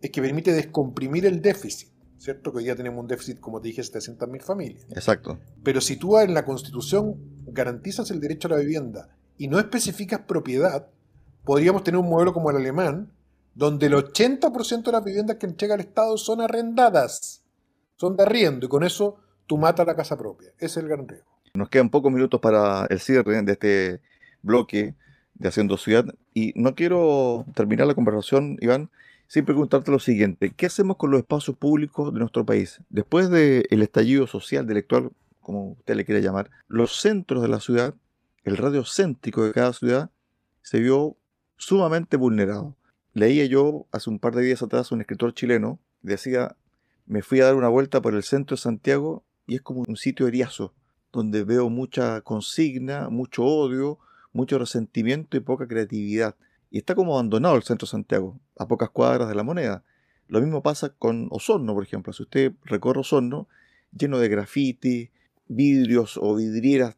Es 0.00 0.10
que 0.10 0.22
permite 0.22 0.52
descomprimir 0.52 1.26
el 1.26 1.42
déficit. 1.42 1.92
¿Cierto? 2.20 2.52
Que 2.52 2.58
hoy 2.58 2.64
día 2.64 2.76
tenemos 2.76 3.00
un 3.00 3.08
déficit, 3.08 3.40
como 3.40 3.60
te 3.60 3.68
dije, 3.68 3.80
de 3.80 3.88
700.000 3.88 4.42
familias. 4.42 4.86
Exacto. 4.90 5.38
Pero 5.64 5.80
si 5.80 5.96
tú 5.96 6.18
en 6.18 6.34
la 6.34 6.44
Constitución 6.44 7.16
garantizas 7.46 8.10
el 8.10 8.20
derecho 8.20 8.46
a 8.48 8.52
la 8.52 8.58
vivienda 8.58 9.08
y 9.38 9.48
no 9.48 9.58
especificas 9.58 10.20
propiedad, 10.20 10.88
podríamos 11.44 11.82
tener 11.82 11.98
un 11.98 12.10
modelo 12.10 12.34
como 12.34 12.50
el 12.50 12.56
alemán, 12.56 13.10
donde 13.54 13.86
el 13.86 13.94
80% 13.94 14.82
de 14.84 14.92
las 14.92 15.02
viviendas 15.02 15.36
que 15.38 15.46
entrega 15.46 15.74
el 15.74 15.80
Estado 15.80 16.18
son 16.18 16.42
arrendadas, 16.42 17.42
son 17.96 18.16
de 18.16 18.22
arriendo, 18.22 18.66
y 18.66 18.68
con 18.68 18.84
eso 18.84 19.16
tú 19.46 19.56
matas 19.56 19.86
la 19.86 19.96
casa 19.96 20.16
propia. 20.18 20.50
Ese 20.58 20.66
es 20.66 20.76
el 20.76 20.88
gran 20.88 21.08
riesgo. 21.08 21.30
Nos 21.54 21.70
quedan 21.70 21.88
pocos 21.88 22.12
minutos 22.12 22.38
para 22.40 22.86
el 22.90 23.00
cierre 23.00 23.42
de 23.42 23.52
este 23.52 24.00
bloque 24.42 24.94
de 25.34 25.48
Haciendo 25.48 25.78
Ciudad, 25.78 26.04
y 26.34 26.52
no 26.54 26.74
quiero 26.74 27.46
terminar 27.54 27.86
la 27.86 27.94
conversación, 27.94 28.58
Iván, 28.60 28.90
sin 29.30 29.44
preguntarte 29.44 29.92
lo 29.92 30.00
siguiente, 30.00 30.50
¿qué 30.50 30.66
hacemos 30.66 30.96
con 30.96 31.12
los 31.12 31.20
espacios 31.20 31.56
públicos 31.56 32.12
de 32.12 32.18
nuestro 32.18 32.44
país? 32.44 32.80
Después 32.88 33.30
del 33.30 33.80
estallido 33.80 34.26
social, 34.26 34.62
intelectual, 34.62 35.12
como 35.40 35.74
usted 35.74 35.94
le 35.94 36.04
quiera 36.04 36.20
llamar, 36.20 36.50
los 36.66 37.00
centros 37.00 37.40
de 37.40 37.46
la 37.46 37.60
ciudad, 37.60 37.94
el 38.42 38.56
radio 38.56 38.82
céntrico 38.84 39.44
de 39.44 39.52
cada 39.52 39.72
ciudad, 39.72 40.10
se 40.62 40.80
vio 40.80 41.16
sumamente 41.56 42.16
vulnerado. 42.16 42.74
Leía 43.12 43.44
yo 43.44 43.86
hace 43.92 44.10
un 44.10 44.18
par 44.18 44.34
de 44.34 44.42
días 44.42 44.62
atrás 44.62 44.90
un 44.90 45.00
escritor 45.00 45.32
chileno, 45.32 45.78
decía, 46.02 46.56
me 47.06 47.22
fui 47.22 47.38
a 47.38 47.44
dar 47.44 47.54
una 47.54 47.68
vuelta 47.68 48.02
por 48.02 48.16
el 48.16 48.24
centro 48.24 48.56
de 48.56 48.62
Santiago 48.62 49.22
y 49.46 49.54
es 49.54 49.62
como 49.62 49.84
un 49.86 49.96
sitio 49.96 50.26
eriazo, 50.26 50.74
donde 51.12 51.44
veo 51.44 51.70
mucha 51.70 52.20
consigna, 52.22 53.10
mucho 53.10 53.44
odio, 53.44 54.00
mucho 54.32 54.58
resentimiento 54.58 55.36
y 55.36 55.40
poca 55.40 55.68
creatividad. 55.68 56.34
Y 56.68 56.78
está 56.78 56.96
como 56.96 57.14
abandonado 57.14 57.54
el 57.54 57.62
centro 57.62 57.86
de 57.86 57.90
Santiago, 57.92 58.40
a 58.60 58.68
pocas 58.68 58.90
cuadras 58.90 59.28
de 59.28 59.34
la 59.34 59.42
moneda. 59.42 59.82
Lo 60.28 60.40
mismo 60.40 60.62
pasa 60.62 60.90
con 60.90 61.28
Osorno, 61.30 61.72
por 61.72 61.82
ejemplo. 61.82 62.12
Si 62.12 62.22
usted 62.22 62.52
recorre 62.64 63.00
Osorno, 63.00 63.48
lleno 63.96 64.18
de 64.18 64.28
grafiti, 64.28 65.10
vidrios 65.48 66.18
o 66.20 66.36
vidrieras 66.36 66.94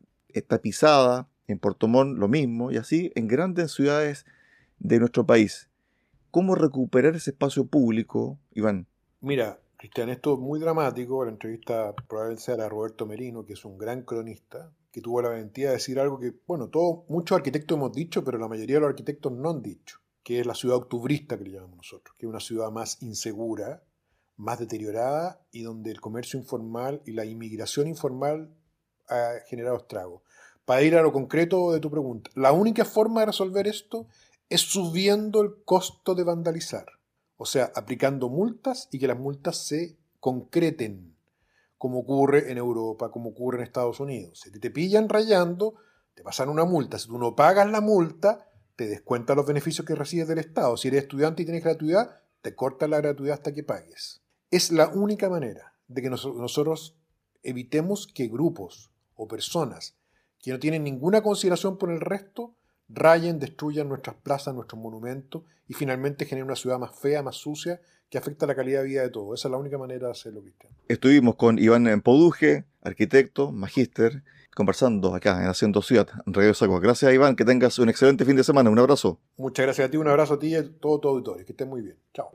tapizadas, 0.49 1.27
en 1.47 1.59
Portomón 1.59 2.19
lo 2.19 2.27
mismo, 2.27 2.73
y 2.73 2.79
así 2.79 3.13
en 3.15 3.29
grandes 3.29 3.73
ciudades 3.73 4.27
de 4.81 4.99
nuestro 4.99 5.25
país. 5.25 5.69
¿Cómo 6.33 6.57
recuperar 6.57 7.15
ese 7.15 7.31
espacio 7.31 7.67
público, 7.67 8.39
Iván? 8.53 8.89
Mira, 9.21 9.61
Cristian, 9.77 10.09
esto 10.09 10.35
es 10.35 10.41
muy 10.41 10.59
dramático. 10.59 11.25
La 11.25 11.31
entrevista 11.31 11.95
probablemente 12.09 12.43
sea 12.43 12.55
a 12.55 12.69
Roberto 12.69 13.07
Merino, 13.07 13.45
que 13.45 13.53
es 13.53 13.65
un 13.65 13.79
gran 13.79 14.03
cronista, 14.03 14.73
que 14.91 15.01
tuvo 15.01 15.23
la 15.23 15.29
valentía 15.29 15.69
de 15.69 15.75
decir 15.75 16.01
algo 16.01 16.19
que, 16.19 16.35
bueno, 16.47 16.69
todos, 16.69 17.09
muchos 17.09 17.37
arquitectos 17.37 17.77
hemos 17.77 17.93
dicho, 17.93 18.25
pero 18.25 18.39
la 18.39 18.49
mayoría 18.49 18.77
de 18.77 18.81
los 18.81 18.91
arquitectos 18.91 19.33
no 19.33 19.51
han 19.51 19.63
dicho, 19.63 20.02
que 20.23 20.41
es 20.41 20.47
la 20.47 20.55
ciudad 20.55 20.77
octubrista 20.77 21.37
que 21.37 21.45
le 21.45 21.51
llamamos 21.51 21.79
nosotros, 21.79 22.17
que 22.19 22.27
es 22.27 22.31
una 22.31 22.41
ciudad 22.41 22.71
más 22.71 23.03
insegura, 23.03 23.83
más 24.37 24.59
deteriorada 24.59 25.45
y 25.51 25.63
donde 25.63 25.91
el 25.91 26.01
comercio 26.01 26.39
informal 26.39 27.03
y 27.07 27.13
la 27.13 27.25
inmigración 27.25 27.87
informal 27.87 28.55
ha 29.09 29.35
generado 29.47 29.77
estragos. 29.77 30.23
Para 30.65 30.83
ir 30.83 30.97
a 30.97 31.03
lo 31.03 31.13
concreto 31.13 31.73
de 31.73 31.81
tu 31.81 31.91
pregunta, 31.91 32.31
la 32.35 32.53
única 32.53 32.85
forma 32.85 33.21
de 33.21 33.27
resolver 33.27 33.67
esto 33.67 34.07
es 34.49 34.61
subiendo 34.61 35.41
el 35.43 35.65
costo 35.65 36.15
de 36.15 36.25
vandalizar, 36.25 36.87
o 37.37 37.47
sea, 37.47 37.73
aplicando 37.75 38.29
multas 38.29 38.89
y 38.93 38.99
que 38.99 39.09
las 39.09 39.19
multas 39.19 39.67
se 39.67 39.99
concreten 40.21 41.17
como 41.79 41.99
ocurre 41.99 42.53
en 42.53 42.59
Europa, 42.59 43.11
como 43.11 43.31
ocurre 43.31 43.59
en 43.59 43.65
Estados 43.65 43.99
Unidos. 43.99 44.41
Si 44.45 44.53
te 44.53 44.71
pillan 44.71 45.09
rayando, 45.09 45.75
te 46.15 46.23
pasan 46.23 46.49
una 46.49 46.65
multa. 46.65 46.97
Si 46.97 47.09
tú 47.09 47.19
no 47.19 47.35
pagas 47.35 47.69
la 47.69 47.81
multa, 47.81 48.47
te 48.83 48.89
descuentan 48.89 49.37
los 49.37 49.47
beneficios 49.47 49.87
que 49.87 49.95
recibes 49.95 50.27
del 50.27 50.39
Estado. 50.39 50.77
Si 50.77 50.89
eres 50.89 51.05
estudiante 51.05 51.43
y 51.43 51.47
tienes 51.47 51.63
gratuidad, 51.63 52.21
te 52.41 52.55
cortan 52.55 52.91
la 52.91 53.01
gratuidad 53.01 53.35
hasta 53.35 53.53
que 53.53 53.63
pagues. 53.63 54.23
Es 54.51 54.73
la 54.73 54.89
única 54.89 55.29
manera 55.29 55.75
de 55.87 56.03
que 56.03 56.11
nosotros 56.11 56.97
evitemos 57.43 58.07
que 58.07 58.27
grupos 58.27 58.91
o 59.15 59.29
personas 59.29 59.97
que 60.41 60.51
no 60.51 60.59
tienen 60.59 60.83
ninguna 60.83 61.23
consideración 61.23 61.79
por 61.79 61.93
el 61.93 62.01
resto 62.01 62.57
rayen, 62.89 63.39
destruyan 63.39 63.89
nuestras 63.89 64.17
plazas, 64.17 64.55
nuestros 64.55 64.81
monumentos 64.81 65.45
y 65.69 65.75
finalmente 65.75 66.27
generen 66.27 66.47
una 66.47 66.57
ciudad 66.57 66.79
más 66.79 66.99
fea, 66.99 67.23
más 67.23 67.37
sucia, 67.37 67.81
que 68.11 68.19
afecta 68.19 68.47
la 68.47 68.55
calidad 68.55 68.83
de 68.83 68.89
vida 68.89 69.03
de 69.03 69.11
todos. 69.11 69.39
Esa 69.39 69.49
es 69.49 69.53
la 69.53 69.59
única 69.59 69.79
manera 69.79 70.07
de 70.07 70.13
hacerlo, 70.13 70.43
Cristian. 70.43 70.73
Estuvimos 70.89 71.37
con 71.37 71.59
Iván 71.59 72.03
Poduje, 72.03 72.65
arquitecto, 72.83 73.53
magíster, 73.53 74.25
conversando 74.55 75.15
acá 75.15 75.43
en 75.43 75.49
Haciendo 75.49 75.83
Ciudad, 75.83 76.09
en 76.27 76.35
Radio 76.35 76.55
Saco. 76.55 76.81
Gracias, 76.81 77.13
Iván, 77.13 77.37
que 77.37 77.45
tengas 77.45 77.79
un 77.79 77.89
excelente 77.89 78.25
fin 78.25 78.37
de 78.37 78.45
semana. 78.45 78.71
Un 78.71 78.79
abrazo. 78.79 79.19
Muchas 79.37 79.65
gracias 79.67 79.89
a 79.89 79.91
ti, 79.91 79.97
un 79.97 80.09
abrazo 80.09 80.35
a 80.35 80.39
ti 80.39 80.49
y 80.49 80.55
a 80.55 80.79
todo 80.79 81.01
tu 81.01 81.09
auditorio. 81.09 81.45
Que 81.45 81.53
estés 81.53 81.67
muy 81.67 81.83
bien. 81.83 81.97
Chao. 82.13 82.31